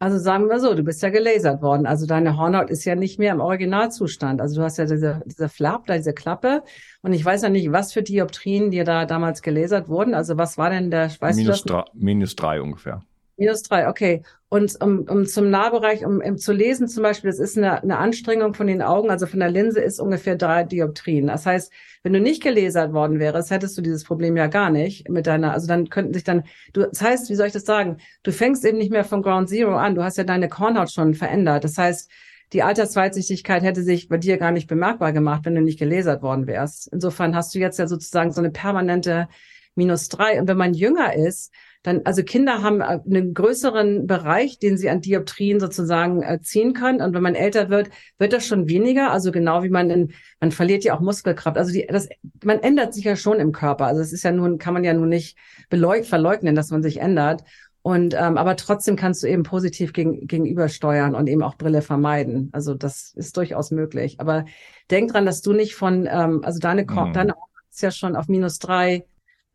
Also 0.01 0.17
sagen 0.17 0.47
wir 0.47 0.61
so, 0.61 0.73
du 0.75 0.83
bist 0.83 1.01
ja 1.03 1.09
gelasert 1.09 1.61
worden. 1.61 1.85
Also 1.85 2.05
deine 2.05 2.37
Hornhaut 2.37 2.69
ist 2.69 2.85
ja 2.85 2.95
nicht 2.95 3.19
mehr 3.19 3.33
im 3.33 3.41
Originalzustand. 3.41 4.39
Also 4.39 4.55
du 4.55 4.63
hast 4.63 4.77
ja 4.77 4.85
diese, 4.85 5.21
diese 5.25 5.49
Flap, 5.49 5.87
da 5.87 5.97
diese 5.97 6.13
Klappe. 6.13 6.63
Und 7.01 7.11
ich 7.11 7.23
weiß 7.23 7.41
ja 7.41 7.49
nicht, 7.49 7.73
was 7.73 7.91
für 7.91 8.01
Dioptrien 8.01 8.71
dir 8.71 8.85
da 8.85 9.05
damals 9.05 9.41
gelasert 9.41 9.89
wurden. 9.89 10.13
Also 10.13 10.37
was 10.37 10.57
war 10.57 10.69
denn 10.69 10.89
der, 10.89 11.11
weißt 11.19 11.37
minus 11.37 11.63
du 11.63 11.73
das? 11.73 11.85
Drei, 11.85 11.91
minus 11.93 12.35
drei 12.37 12.61
ungefähr. 12.61 13.03
Minus 13.39 13.63
drei, 13.63 13.87
okay. 13.87 14.21
Und 14.49 14.75
um, 14.83 15.05
um 15.07 15.25
zum 15.25 15.49
Nahbereich, 15.49 16.05
um, 16.05 16.19
um 16.19 16.37
zu 16.37 16.51
lesen 16.51 16.87
zum 16.89 17.03
Beispiel, 17.03 17.29
das 17.29 17.39
ist 17.39 17.57
eine, 17.57 17.81
eine 17.81 17.97
Anstrengung 17.97 18.53
von 18.53 18.67
den 18.67 18.81
Augen, 18.81 19.09
also 19.09 19.27
von 19.27 19.39
der 19.39 19.49
Linse 19.49 19.79
ist 19.79 20.01
ungefähr 20.01 20.35
drei 20.35 20.63
Dioptrien. 20.63 21.27
Das 21.27 21.45
heißt, 21.45 21.71
wenn 22.03 22.11
du 22.11 22.19
nicht 22.19 22.43
gelasert 22.43 22.91
worden 22.91 23.19
wärst, 23.19 23.49
hättest 23.49 23.77
du 23.77 23.81
dieses 23.81 24.03
Problem 24.03 24.35
ja 24.35 24.47
gar 24.47 24.69
nicht 24.69 25.07
mit 25.07 25.25
deiner, 25.25 25.53
also 25.53 25.67
dann 25.67 25.89
könnten 25.89 26.13
sich 26.13 26.25
dann, 26.25 26.43
du, 26.73 26.81
das 26.81 27.01
heißt, 27.01 27.29
wie 27.29 27.35
soll 27.35 27.47
ich 27.47 27.53
das 27.53 27.65
sagen? 27.65 27.97
Du 28.23 28.31
fängst 28.31 28.65
eben 28.65 28.77
nicht 28.77 28.91
mehr 28.91 29.05
von 29.05 29.21
Ground 29.21 29.47
Zero 29.47 29.75
an. 29.77 29.95
Du 29.95 30.03
hast 30.03 30.17
ja 30.17 30.25
deine 30.25 30.49
Kornhaut 30.49 30.91
schon 30.91 31.13
verändert. 31.13 31.63
Das 31.63 31.77
heißt, 31.77 32.11
die 32.51 32.63
Altersweitsichtigkeit 32.63 33.63
hätte 33.63 33.83
sich 33.83 34.09
bei 34.09 34.17
dir 34.17 34.37
gar 34.37 34.51
nicht 34.51 34.67
bemerkbar 34.67 35.13
gemacht, 35.13 35.45
wenn 35.45 35.55
du 35.55 35.61
nicht 35.61 35.79
gelasert 35.79 36.21
worden 36.23 36.47
wärst. 36.47 36.89
Insofern 36.91 37.35
hast 37.35 37.55
du 37.55 37.59
jetzt 37.59 37.79
ja 37.79 37.87
sozusagen 37.87 38.33
so 38.33 38.41
eine 38.41 38.51
permanente 38.51 39.29
minus 39.75 40.09
drei. 40.09 40.41
Und 40.41 40.47
wenn 40.47 40.57
man 40.57 40.73
jünger 40.73 41.13
ist, 41.13 41.53
dann, 41.83 42.01
also 42.03 42.23
Kinder 42.23 42.61
haben 42.61 42.81
äh, 42.81 42.99
einen 43.05 43.33
größeren 43.33 44.05
Bereich, 44.05 44.59
den 44.59 44.77
sie 44.77 44.89
an 44.89 45.01
Dioptrien 45.01 45.59
sozusagen 45.59 46.23
äh, 46.23 46.41
ziehen 46.41 46.73
können. 46.73 47.01
Und 47.01 47.13
wenn 47.13 47.23
man 47.23 47.35
älter 47.35 47.69
wird, 47.69 47.89
wird 48.17 48.33
das 48.33 48.45
schon 48.45 48.67
weniger. 48.67 49.11
Also 49.11 49.31
genau 49.31 49.63
wie 49.63 49.69
man 49.69 49.89
in, 49.89 50.11
man 50.41 50.51
verliert 50.51 50.83
ja 50.83 50.95
auch 50.95 50.99
Muskelkraft. 50.99 51.57
Also 51.57 51.71
die, 51.71 51.87
das, 51.87 52.09
man 52.43 52.59
ändert 52.59 52.93
sich 52.93 53.05
ja 53.05 53.15
schon 53.15 53.39
im 53.39 53.53
Körper. 53.53 53.85
Also 53.85 54.01
es 54.01 54.11
ist 54.11 54.23
ja 54.23 54.31
nun, 54.31 54.57
kann 54.57 54.73
man 54.73 54.83
ja 54.83 54.93
nun 54.93 55.09
nicht 55.09 55.37
beleug, 55.69 56.05
verleugnen, 56.05 56.55
dass 56.55 56.69
man 56.69 56.83
sich 56.83 56.99
ändert. 56.99 57.43
Und 57.81 58.13
ähm, 58.13 58.37
aber 58.37 58.57
trotzdem 58.57 58.97
kannst 58.97 59.23
du 59.23 59.27
eben 59.27 59.43
positiv 59.43 59.93
gegen, 59.93 60.27
gegenübersteuern 60.27 61.15
und 61.15 61.27
eben 61.27 61.41
auch 61.41 61.55
Brille 61.55 61.81
vermeiden. 61.81 62.49
Also 62.51 62.73
das 62.73 63.13
ist 63.15 63.37
durchaus 63.37 63.71
möglich. 63.71 64.19
Aber 64.19 64.43
denk 64.91 65.13
dran, 65.13 65.25
dass 65.25 65.41
du 65.41 65.53
nicht 65.53 65.75
von, 65.75 66.05
ähm, 66.11 66.41
also 66.43 66.59
deine, 66.59 66.83
mhm. 66.83 67.13
deine 67.13 67.35
ist 67.71 67.81
ja 67.81 67.91
schon 67.91 68.17
auf 68.17 68.27
minus 68.27 68.59
drei 68.59 69.05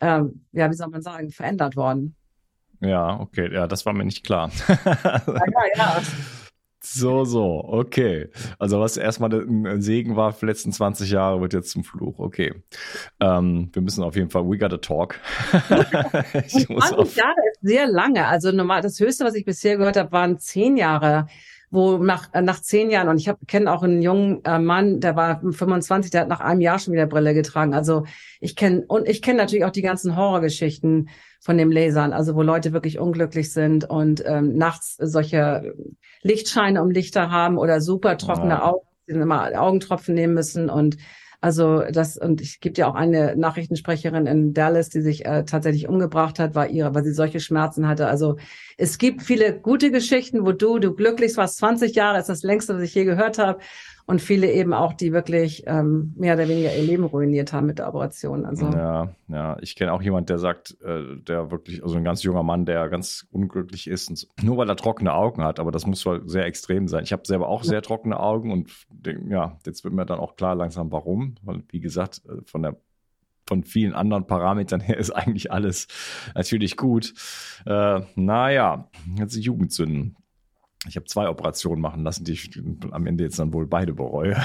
ähm, 0.04 0.44
ja, 0.52 0.70
wie 0.70 0.74
soll 0.74 0.88
man 0.88 1.00
sagen, 1.00 1.30
verändert 1.30 1.76
worden. 1.76 2.14
Ja, 2.80 3.18
okay, 3.20 3.50
ja, 3.52 3.66
das 3.66 3.86
war 3.86 3.94
mir 3.94 4.04
nicht 4.04 4.24
klar. 4.24 4.50
ja, 4.68 5.22
ja, 5.26 5.42
ja. 5.76 6.02
So, 6.86 7.24
so, 7.24 7.64
okay. 7.66 8.28
Also 8.58 8.78
was 8.78 8.98
erstmal 8.98 9.32
ein 9.32 9.80
Segen 9.80 10.16
war 10.16 10.34
für 10.34 10.40
die 10.40 10.52
letzten 10.52 10.70
20 10.70 11.10
Jahre, 11.10 11.40
wird 11.40 11.54
jetzt 11.54 11.70
zum 11.70 11.82
Fluch. 11.82 12.18
Okay. 12.18 12.62
Ähm, 13.20 13.70
wir 13.72 13.80
müssen 13.80 14.04
auf 14.04 14.16
jeden 14.16 14.28
Fall, 14.28 14.46
we 14.46 14.58
gotta 14.58 14.76
talk. 14.76 15.18
ich 16.46 16.66
20 16.66 17.16
Jahre 17.16 17.40
ist 17.50 17.60
sehr 17.62 17.86
lange. 17.86 18.26
Also 18.26 18.52
normal, 18.52 18.82
das 18.82 19.00
Höchste, 19.00 19.24
was 19.24 19.34
ich 19.34 19.46
bisher 19.46 19.78
gehört 19.78 19.96
habe, 19.96 20.12
waren 20.12 20.38
10 20.38 20.76
Jahre 20.76 21.26
wo 21.74 21.98
nach, 21.98 22.32
äh, 22.32 22.40
nach 22.40 22.62
zehn 22.62 22.88
Jahren, 22.90 23.08
und 23.08 23.18
ich 23.18 23.30
kenne 23.46 23.72
auch 23.72 23.82
einen 23.82 24.00
jungen 24.00 24.44
äh, 24.44 24.58
Mann, 24.58 25.00
der 25.00 25.16
war 25.16 25.40
25, 25.40 26.10
der 26.10 26.22
hat 26.22 26.28
nach 26.28 26.40
einem 26.40 26.60
Jahr 26.60 26.78
schon 26.78 26.94
wieder 26.94 27.06
Brille 27.06 27.34
getragen. 27.34 27.74
Also 27.74 28.04
ich 28.40 28.56
kenne, 28.56 28.84
und 28.86 29.08
ich 29.08 29.20
kenne 29.20 29.38
natürlich 29.38 29.64
auch 29.64 29.72
die 29.72 29.82
ganzen 29.82 30.16
Horrorgeschichten 30.16 31.08
von 31.40 31.58
dem 31.58 31.70
Lasern, 31.70 32.12
also 32.12 32.34
wo 32.36 32.42
Leute 32.42 32.72
wirklich 32.72 32.98
unglücklich 32.98 33.52
sind 33.52 33.84
und 33.90 34.22
ähm, 34.24 34.56
nachts 34.56 34.96
solche 34.98 35.74
Lichtscheine 36.22 36.80
um 36.80 36.90
Lichter 36.90 37.30
haben 37.30 37.58
oder 37.58 37.80
super 37.80 38.16
trockene 38.16 38.54
wow. 38.54 38.62
Augen, 38.62 38.86
die 39.08 39.12
immer 39.12 39.50
Augentropfen 39.60 40.14
nehmen 40.14 40.34
müssen 40.34 40.70
und 40.70 40.96
also 41.44 41.82
das, 41.92 42.16
und 42.16 42.40
ich 42.40 42.58
gibt 42.60 42.78
ja 42.78 42.88
auch 42.88 42.94
eine 42.94 43.36
Nachrichtensprecherin 43.36 44.24
in 44.24 44.54
Dallas, 44.54 44.88
die 44.88 45.02
sich 45.02 45.26
äh, 45.26 45.44
tatsächlich 45.44 45.86
umgebracht 45.86 46.38
hat, 46.38 46.54
war 46.54 46.68
ihre, 46.68 46.94
weil 46.94 47.04
sie 47.04 47.12
solche 47.12 47.38
Schmerzen 47.38 47.86
hatte. 47.86 48.06
Also 48.06 48.38
es 48.78 48.96
gibt 48.96 49.22
viele 49.22 49.52
gute 49.60 49.90
Geschichten, 49.90 50.46
wo 50.46 50.52
du, 50.52 50.78
du 50.78 50.94
glücklich 50.94 51.36
warst, 51.36 51.58
20 51.58 51.94
Jahre 51.94 52.18
ist 52.18 52.30
das 52.30 52.44
längste, 52.44 52.76
was 52.76 52.82
ich 52.84 52.94
je 52.94 53.04
gehört 53.04 53.36
habe 53.36 53.60
und 54.06 54.20
viele 54.20 54.50
eben 54.52 54.74
auch, 54.74 54.92
die 54.92 55.12
wirklich 55.12 55.64
ähm, 55.66 56.12
mehr 56.16 56.34
oder 56.34 56.48
weniger 56.48 56.74
ihr 56.74 56.82
Leben 56.82 57.04
ruiniert 57.04 57.52
haben 57.52 57.66
mit 57.66 57.78
der 57.78 57.88
Operation. 57.88 58.44
Also 58.44 58.66
ja, 58.66 59.14
ja, 59.28 59.56
ich 59.60 59.76
kenne 59.76 59.92
auch 59.92 60.02
jemand, 60.02 60.28
der 60.28 60.38
sagt, 60.38 60.76
äh, 60.82 61.16
der 61.16 61.50
wirklich, 61.50 61.82
also 61.82 61.96
ein 61.96 62.04
ganz 62.04 62.22
junger 62.22 62.42
Mann, 62.42 62.66
der 62.66 62.88
ganz 62.88 63.26
unglücklich 63.30 63.86
ist, 63.86 64.10
und 64.10 64.16
so, 64.16 64.26
nur 64.42 64.58
weil 64.58 64.68
er 64.68 64.76
trockene 64.76 65.14
Augen 65.14 65.42
hat, 65.42 65.58
aber 65.58 65.72
das 65.72 65.86
muss 65.86 66.04
wohl 66.04 66.22
sehr 66.28 66.44
extrem 66.44 66.86
sein. 66.86 67.04
Ich 67.04 67.12
habe 67.12 67.22
selber 67.26 67.48
auch 67.48 67.64
sehr 67.64 67.80
trockene 67.80 68.20
Augen 68.20 68.52
und 68.52 68.70
ja, 69.28 69.58
jetzt 69.64 69.84
wird 69.84 69.94
mir 69.94 70.04
dann 70.04 70.18
auch 70.18 70.36
klar 70.36 70.54
langsam, 70.54 70.92
warum, 70.92 71.36
weil 71.42 71.62
wie 71.70 71.80
gesagt, 71.80 72.22
äh, 72.26 72.42
von 72.44 72.62
der 72.62 72.76
von 73.46 73.62
vielen 73.62 73.92
anderen 73.92 74.26
Parametern 74.26 74.80
her 74.80 74.96
ist 74.98 75.10
eigentlich 75.10 75.52
alles 75.52 75.86
natürlich 76.34 76.76
gut. 76.76 77.14
Äh, 77.66 78.00
naja, 78.14 78.88
jetzt 79.18 79.36
die 79.36 79.40
Jugendsünden. 79.40 80.16
Ich 80.86 80.96
habe 80.96 81.06
zwei 81.06 81.28
Operationen 81.28 81.80
machen 81.80 82.04
lassen, 82.04 82.24
die 82.24 82.32
ich 82.32 82.50
am 82.90 83.06
Ende 83.06 83.24
jetzt 83.24 83.38
dann 83.38 83.52
wohl 83.52 83.66
beide 83.66 83.92
bereue. 83.94 84.36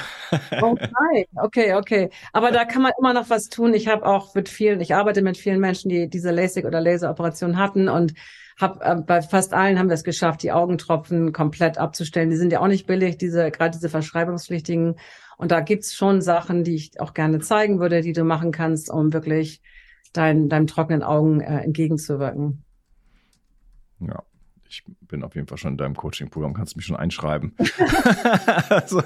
Oh 0.62 0.76
nein, 0.76 1.26
okay, 1.36 1.74
okay. 1.74 2.10
Aber 2.34 2.52
da 2.52 2.66
kann 2.66 2.82
man 2.82 2.92
immer 3.00 3.14
noch 3.14 3.30
was 3.30 3.50
tun. 3.50 3.74
Ich 3.74 3.88
habe 3.88 4.06
auch 4.06 4.34
mit 4.36 4.50
vielen, 4.50 4.80
ich 4.80 4.96
arbeite 4.96 5.22
mit 5.22 5.38
vielen 5.38 5.60
Menschen, 5.60 5.90
die 5.90 6.10
diese 6.10 6.32
LASIK 6.32 6.66
oder 6.66 6.82
Laseroperation 6.82 7.58
hatten 7.58 7.90
und 7.90 8.14
hab, 8.60 8.82
äh, 8.84 8.96
bei 8.96 9.22
fast 9.22 9.54
allen 9.54 9.80
haben 9.80 9.90
wir 9.90 9.94
es 9.94 10.04
geschafft, 10.04 10.44
die 10.44 10.52
Augentropfen 10.52 11.32
komplett 11.32 11.78
abzustellen. 11.78 12.30
Die 12.30 12.36
sind 12.36 12.52
ja 12.52 12.60
auch 12.60 12.68
nicht 12.68 12.88
billig, 12.88 13.18
diese 13.18 13.52
gerade 13.52 13.72
diese 13.72 13.90
verschreibungspflichtigen. 13.90 14.96
Und 15.38 15.52
da 15.52 15.62
gibt's 15.62 15.94
schon 15.94 16.22
Sachen, 16.22 16.64
die 16.64 16.76
ich 16.76 17.00
auch 17.00 17.14
gerne 17.14 17.40
zeigen 17.40 17.80
würde, 17.80 18.02
die 18.02 18.12
du 18.12 18.26
machen 18.26 18.52
kannst, 18.52 18.90
um 18.90 19.14
wirklich 19.14 19.62
dein, 20.12 20.50
deinem 20.50 20.68
trockenen 20.68 21.04
Augen 21.04 21.40
äh, 21.40 21.62
entgegenzuwirken. 21.62 22.64
Ja, 24.02 24.24
ich 24.70 24.84
bin 25.02 25.24
auf 25.24 25.36
jeden 25.36 25.48
Fall 25.48 25.58
schon 25.58 25.72
in 25.72 25.78
deinem 25.78 25.96
Coaching-Programm, 25.96 26.54
kannst 26.54 26.76
mich 26.76 26.86
schon 26.86 26.96
einschreiben. 26.96 27.56
also, 28.70 29.02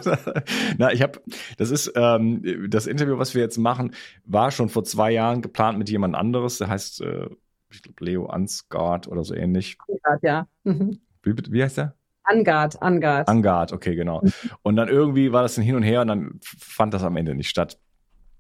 na, 0.78 0.92
ich 0.92 1.02
habe, 1.02 1.22
das 1.58 1.72
ist 1.72 1.94
ähm, 1.96 2.70
das 2.70 2.86
Interview, 2.86 3.18
was 3.18 3.34
wir 3.34 3.42
jetzt 3.42 3.58
machen, 3.58 3.96
war 4.26 4.52
schon 4.52 4.70
vor 4.70 4.84
zwei 4.84 5.12
Jahren 5.12 5.42
geplant 5.42 5.78
mit 5.78 5.90
jemand 5.90 6.16
anderes. 6.16 6.58
Der 6.58 6.68
heißt, 6.68 7.02
äh, 7.02 7.30
ich 7.72 7.82
glaube, 7.82 8.04
Leo 8.04 8.26
Ansgard 8.26 9.08
oder 9.08 9.24
so 9.24 9.34
ähnlich. 9.34 9.78
Ansgard, 9.88 10.24
ja. 10.24 10.48
Mhm. 10.66 11.00
Wie, 11.24 11.34
wie 11.50 11.64
heißt 11.64 11.78
der? 11.78 11.96
Angard, 12.24 12.82
Angard. 12.82 13.28
Angard, 13.28 13.74
okay, 13.74 13.96
genau. 13.96 14.22
Und 14.62 14.76
dann 14.76 14.88
irgendwie 14.88 15.32
war 15.32 15.44
das 15.44 15.58
ein 15.58 15.64
Hin 15.64 15.76
und 15.76 15.84
Her 15.84 16.02
und 16.02 16.08
dann 16.08 16.40
fand 16.44 16.94
das 16.94 17.04
am 17.04 17.18
Ende 17.18 17.36
nicht 17.36 17.50
statt. 17.50 17.80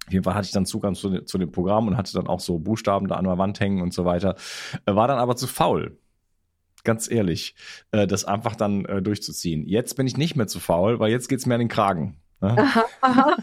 Auf 0.08 0.14
jeden 0.14 0.24
Fall 0.24 0.36
hatte 0.36 0.46
ich 0.46 0.52
dann 0.52 0.66
Zugang 0.66 0.96
zu, 0.96 1.22
zu, 1.22 1.38
dem 1.38 1.52
Programm 1.52 1.88
und 1.88 1.98
hatte 1.98 2.14
dann 2.14 2.28
auch 2.28 2.42
so 2.42 2.60
Buchstaben 2.60 3.08
da 3.08 3.16
an 3.16 3.24
der 3.24 3.38
Wand 3.38 3.60
hängen 3.62 3.82
und 3.82 3.94
so 3.94 4.04
weiter. 4.04 4.36
War 4.86 5.08
dann 5.08 5.18
aber 5.18 5.38
zu 5.38 5.48
faul 5.48 5.98
ganz 6.84 7.10
ehrlich, 7.10 7.56
äh, 7.92 8.08
das 8.08 8.26
einfach 8.26 8.56
dann 8.56 8.86
äh, 8.86 9.02
durchzuziehen. 9.02 9.66
Jetzt 9.68 9.96
bin 9.96 10.08
ich 10.08 10.18
nicht 10.18 10.36
mehr 10.36 10.48
zu 10.48 10.60
faul, 10.60 11.00
weil 11.00 11.12
jetzt 11.12 11.30
geht's 11.30 11.46
mir 11.46 11.56
an 11.56 11.60
den 11.62 11.70
Kragen. 11.70 12.18
Ne? 12.44 12.58
Aha, 12.58 12.86
aha. 13.00 13.38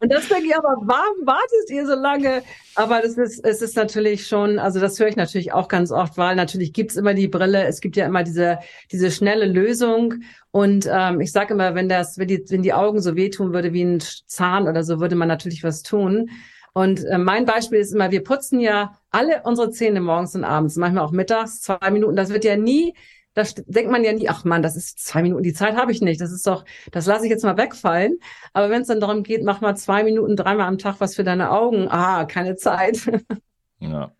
Und 0.00 0.12
das 0.12 0.28
denke 0.28 0.46
ich 0.46 0.56
aber, 0.56 0.76
warum 0.82 1.26
wartet 1.26 1.70
ihr 1.70 1.86
so 1.86 1.94
lange? 1.94 2.42
Aber 2.74 3.00
das 3.00 3.16
ist, 3.16 3.42
es 3.44 3.62
ist 3.62 3.76
natürlich 3.76 4.26
schon, 4.26 4.58
also 4.58 4.78
das 4.78 5.00
höre 5.00 5.08
ich 5.08 5.16
natürlich 5.16 5.52
auch 5.52 5.68
ganz 5.68 5.90
oft, 5.90 6.18
weil 6.18 6.36
natürlich 6.36 6.74
gibt's 6.74 6.96
immer 6.96 7.14
die 7.14 7.28
Brille, 7.28 7.64
es 7.64 7.80
gibt 7.80 7.96
ja 7.96 8.04
immer 8.04 8.24
diese, 8.24 8.58
diese 8.90 9.10
schnelle 9.10 9.46
Lösung. 9.46 10.16
Und 10.50 10.86
ähm, 10.90 11.20
ich 11.20 11.32
sage 11.32 11.54
immer, 11.54 11.74
wenn 11.74 11.88
das, 11.88 12.18
wenn 12.18 12.28
die, 12.28 12.44
wenn 12.48 12.62
die 12.62 12.74
Augen 12.74 13.00
so 13.00 13.16
wehtun 13.16 13.54
würde 13.54 13.72
wie 13.72 13.84
ein 13.84 14.00
Zahn 14.26 14.68
oder 14.68 14.84
so, 14.84 15.00
würde 15.00 15.16
man 15.16 15.28
natürlich 15.28 15.64
was 15.64 15.82
tun. 15.82 16.28
Und 16.74 17.04
äh, 17.04 17.18
mein 17.18 17.44
Beispiel 17.44 17.78
ist 17.78 17.92
immer, 17.92 18.10
wir 18.10 18.24
putzen 18.24 18.60
ja 18.60 18.98
alle 19.10 19.42
unsere 19.44 19.70
Zähne 19.70 20.00
morgens 20.00 20.34
und 20.34 20.44
abends, 20.44 20.76
manchmal 20.76 21.04
auch 21.04 21.12
mittags, 21.12 21.60
zwei 21.60 21.90
Minuten. 21.90 22.16
Das 22.16 22.30
wird 22.30 22.44
ja 22.44 22.56
nie, 22.56 22.94
da 23.34 23.44
denkt 23.66 23.90
man 23.90 24.04
ja 24.04 24.12
nie, 24.12 24.28
ach 24.28 24.44
man, 24.44 24.62
das 24.62 24.76
ist 24.76 24.98
zwei 25.04 25.22
Minuten, 25.22 25.42
die 25.42 25.52
Zeit 25.52 25.76
habe 25.76 25.92
ich 25.92 26.00
nicht. 26.00 26.20
Das 26.20 26.32
ist 26.32 26.46
doch, 26.46 26.64
das 26.90 27.06
lasse 27.06 27.24
ich 27.24 27.30
jetzt 27.30 27.44
mal 27.44 27.56
wegfallen. 27.56 28.18
Aber 28.52 28.70
wenn 28.70 28.82
es 28.82 28.88
dann 28.88 29.00
darum 29.00 29.22
geht, 29.22 29.42
mach 29.44 29.60
mal 29.60 29.76
zwei 29.76 30.02
Minuten, 30.04 30.36
dreimal 30.36 30.66
am 30.66 30.78
Tag 30.78 30.96
was 31.00 31.14
für 31.14 31.24
deine 31.24 31.50
Augen, 31.50 31.88
ah, 31.88 32.24
keine 32.24 32.56
Zeit. 32.56 33.00
ja. 33.78 34.12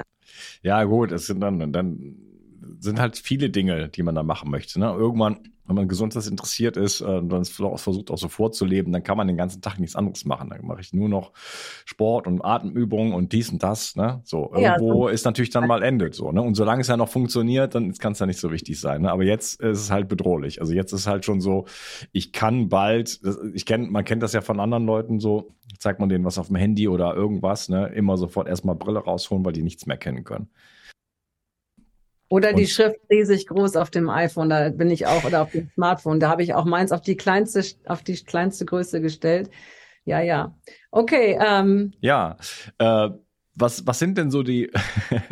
Ja, 0.62 0.85
gut, 0.85 1.12
es 1.12 1.27
sind 1.27 1.41
dann, 1.41 1.73
dann 1.73 2.32
sind 2.83 3.01
halt 3.01 3.16
viele 3.16 3.51
Dinge, 3.51 3.88
die 3.88 4.03
man 4.03 4.14
da 4.14 4.23
machen 4.23 4.51
möchte. 4.51 4.79
Ne? 4.81 4.87
Irgendwann 4.87 5.40
wenn 5.66 5.77
man 5.77 5.88
gesundheits 5.88 6.27
interessiert 6.27 6.77
ist 6.77 7.01
äh, 7.01 7.05
und 7.05 7.29
dann 7.29 7.45
versucht 7.45 8.11
auch 8.11 8.18
so 8.18 8.29
vorzuleben, 8.29 8.92
dann 8.92 9.03
kann 9.03 9.16
man 9.16 9.27
den 9.27 9.37
ganzen 9.37 9.62
Tag 9.62 9.79
nichts 9.79 9.95
anderes 9.95 10.25
machen. 10.25 10.51
Dann 10.51 10.66
mache 10.66 10.81
ich 10.81 10.92
nur 10.92 11.09
noch 11.09 11.33
Sport 11.85 12.27
und 12.27 12.45
Atemübungen 12.45 13.14
und 13.14 13.33
dies 13.33 13.51
und 13.51 13.62
das. 13.62 13.95
Ne? 13.95 14.21
So 14.25 14.53
irgendwo 14.55 15.09
ja, 15.09 15.14
ist 15.14 15.25
natürlich 15.25 15.51
dann 15.51 15.66
mal 15.66 15.83
endet 15.83 16.14
so. 16.14 16.33
Ne? 16.33 16.42
Und 16.42 16.57
solange 16.57 16.81
es 16.81 16.88
ja 16.88 16.97
noch 16.97 17.09
funktioniert, 17.09 17.75
dann 17.75 17.92
kann 17.95 18.12
es 18.12 18.18
ja 18.18 18.27
nicht 18.27 18.40
so 18.40 18.51
wichtig 18.51 18.81
sein. 18.81 19.03
Ne? 19.03 19.12
Aber 19.12 19.23
jetzt 19.23 19.61
ist 19.61 19.79
es 19.79 19.90
halt 19.90 20.09
bedrohlich. 20.09 20.61
Also 20.61 20.73
jetzt 20.73 20.92
ist 20.92 21.07
halt 21.07 21.25
schon 21.25 21.40
so, 21.40 21.66
ich 22.12 22.33
kann 22.33 22.68
bald, 22.68 23.21
ich 23.55 23.64
kenne, 23.64 23.87
man 23.87 24.05
kennt 24.05 24.23
das 24.23 24.33
ja 24.33 24.40
von 24.40 24.59
anderen 24.59 24.85
Leuten 24.85 25.21
so, 25.21 25.53
zeigt 25.79 26.01
man 26.01 26.09
denen 26.09 26.25
was 26.25 26.38
auf 26.38 26.49
dem 26.49 26.57
Handy 26.57 26.88
oder 26.88 27.14
irgendwas, 27.14 27.68
ne? 27.68 27.87
immer 27.95 28.16
sofort 28.16 28.49
erstmal 28.49 28.75
Brille 28.75 28.99
rausholen, 28.99 29.45
weil 29.45 29.53
die 29.53 29.62
nichts 29.62 29.87
mehr 29.87 29.97
kennen 29.97 30.25
können. 30.25 30.49
Oder 32.33 32.51
und 32.51 32.59
die 32.59 32.66
Schrift 32.66 32.97
riesig 33.11 33.47
groß 33.47 33.77
auf 33.77 33.90
dem 33.90 34.09
iPhone, 34.09 34.49
da 34.49 34.71
bin 34.71 34.90
ich 34.90 35.07
auch, 35.07 35.23
oder 35.25 35.42
auf 35.42 35.51
dem 35.51 35.68
Smartphone. 35.75 36.18
Da 36.18 36.31
habe 36.31 36.42
ich 36.42 36.55
auch 36.55 36.64
meins 36.64 36.90
auf 36.90 37.03
die 37.03 37.14
kleinste, 37.14 37.62
auf 37.85 38.03
die 38.03 38.14
kleinste 38.14 38.64
Größe 38.64 39.03
gestellt. 39.03 39.51
Ja, 40.07 40.18
ja. 40.23 40.57
Okay. 40.90 41.38
Ähm. 41.38 41.92
Ja. 42.01 42.38
Äh, 42.79 43.11
was, 43.55 43.87
was 43.87 43.99
sind 43.99 44.16
denn 44.16 44.31
so 44.31 44.42
die, 44.42 44.71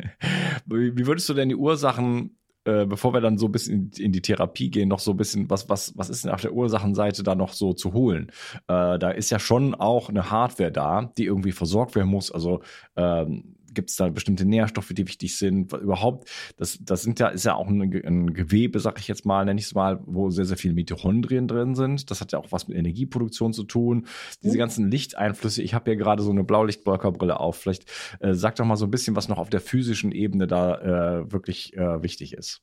wie 0.67 1.07
würdest 1.07 1.27
du 1.31 1.33
denn 1.33 1.49
die 1.49 1.57
Ursachen 1.57 2.37
äh, 2.67 2.85
bevor 2.85 3.15
wir 3.15 3.23
dann 3.23 3.39
so 3.39 3.47
ein 3.47 3.53
bisschen 3.53 3.91
in, 3.97 4.13
die 4.13 4.21
Therapie 4.21 4.71
gehen, 4.71 4.91
noch 4.91 4.99
so 4.99 5.13
ein 5.13 5.17
bisschen, 5.17 5.49
was, 5.49 5.71
was, 5.71 5.97
was 5.97 6.11
ist 6.11 6.25
denn 6.25 6.31
auf 6.31 6.43
der 6.43 6.53
Ursachenseite 6.53 7.23
da 7.23 7.35
noch 7.35 7.55
so 7.55 7.73
zu 7.73 7.95
holen? 7.95 8.31
Äh, 8.69 8.99
da 8.99 9.11
ist 9.11 9.31
ja 9.31 9.39
schon 9.39 9.75
auch 9.75 10.11
eine 10.11 10.31
Hardware 10.31 10.71
da, 10.71 11.11
die 11.17 11.25
irgendwie 11.25 11.53
versorgt 11.53 11.95
werden 11.95 12.11
muss. 12.11 12.31
Also 12.31 12.61
ähm, 12.97 13.57
gibt 13.73 13.91
es 13.91 13.97
da 13.97 14.09
bestimmte 14.09 14.45
Nährstoffe, 14.45 14.89
die 14.89 15.07
wichtig 15.07 15.37
sind? 15.37 15.73
Überhaupt, 15.73 16.29
das, 16.57 16.79
das 16.81 17.03
sind 17.03 17.19
ja, 17.21 17.29
ist 17.29 17.45
ja 17.45 17.55
auch 17.55 17.69
ein, 17.69 17.81
ein 17.83 18.35
Gewebe, 18.35 18.81
sag 18.81 18.99
ich 18.99 19.09
jetzt 19.09 19.27
mal, 19.27 19.45
nenne 19.45 19.61
ich 19.61 19.67
es 19.67 19.75
mal, 19.75 20.01
wo 20.07 20.31
sehr, 20.31 20.45
sehr 20.45 20.57
viele 20.57 20.75
Mitochondrien 20.75 21.49
drin 21.49 21.75
sind. 21.75 22.11
Das 22.11 22.21
hat 22.21 22.33
ja 22.33 22.39
auch 22.39 22.53
was 22.53 22.69
mit 22.69 22.77
Energieproduktion 22.77 23.53
zu 23.53 23.65
tun. 23.65 24.07
Diese 24.43 24.55
mhm. 24.55 24.59
ganzen 24.59 24.91
Lichteinflüsse, 24.91 25.63
ich 25.63 25.75
habe 25.75 25.91
ja 25.91 25.97
gerade 25.97 26.23
so 26.23 26.31
eine 26.31 26.45
Blaulichtblockerbrille 26.45 27.39
auf. 27.39 27.57
Vielleicht 27.57 27.91
äh, 28.21 28.35
sag 28.35 28.57
doch 28.57 28.65
mal 28.65 28.77
so 28.77 28.87
ein 28.87 28.91
bisschen, 28.91 29.17
was 29.17 29.29
noch 29.29 29.39
auf 29.39 29.51
der 29.51 29.61
physischen 29.61 30.13
Ebene 30.13 30.47
da 30.47 31.21
äh, 31.21 31.33
wirklich 31.33 31.77
äh, 31.77 32.03
wichtig 32.03 32.35
ist. 32.35 32.63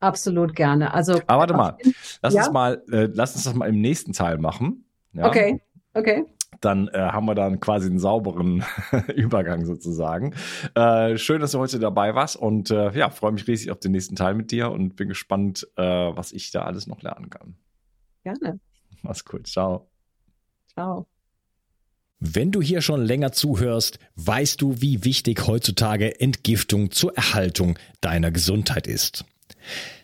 Absolut 0.00 0.54
gerne. 0.54 0.92
Also, 0.92 1.20
Aber 1.26 1.40
warte 1.40 1.54
mal, 1.54 1.78
lass 2.22 2.34
ja? 2.34 2.44
uns 2.44 2.52
mal, 2.52 2.82
äh, 2.90 3.08
lass 3.12 3.34
uns 3.34 3.44
das 3.44 3.54
mal 3.54 3.68
im 3.68 3.80
nächsten 3.80 4.12
Teil 4.12 4.38
machen. 4.38 4.84
Ja? 5.12 5.26
Okay, 5.26 5.60
okay 5.94 6.24
dann 6.64 6.88
äh, 6.88 6.98
haben 6.98 7.26
wir 7.26 7.34
dann 7.34 7.60
quasi 7.60 7.88
einen 7.88 7.98
sauberen 7.98 8.64
Übergang 9.14 9.64
sozusagen. 9.66 10.34
Äh, 10.74 11.16
schön, 11.16 11.40
dass 11.40 11.52
du 11.52 11.58
heute 11.58 11.78
dabei 11.78 12.14
warst 12.14 12.36
und 12.36 12.70
äh, 12.70 12.96
ja, 12.96 13.10
freue 13.10 13.32
mich 13.32 13.46
riesig 13.46 13.70
auf 13.70 13.80
den 13.80 13.92
nächsten 13.92 14.16
Teil 14.16 14.34
mit 14.34 14.50
dir 14.50 14.70
und 14.70 14.96
bin 14.96 15.08
gespannt, 15.08 15.68
äh, 15.76 15.82
was 15.82 16.32
ich 16.32 16.50
da 16.50 16.62
alles 16.62 16.86
noch 16.86 17.02
lernen 17.02 17.30
kann. 17.30 17.56
Gerne. 18.22 18.60
Mach's 19.02 19.24
gut. 19.24 19.46
Ciao. 19.46 19.88
Ciao. 20.72 21.06
Wenn 22.20 22.52
du 22.52 22.62
hier 22.62 22.80
schon 22.80 23.04
länger 23.04 23.32
zuhörst, 23.32 23.98
weißt 24.16 24.62
du, 24.62 24.80
wie 24.80 25.04
wichtig 25.04 25.46
heutzutage 25.46 26.20
Entgiftung 26.20 26.90
zur 26.90 27.14
Erhaltung 27.16 27.78
deiner 28.00 28.30
Gesundheit 28.30 28.86
ist. 28.86 29.26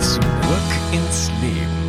Zurück 0.00 0.22
ins 0.92 1.30
Leben. 1.42 1.79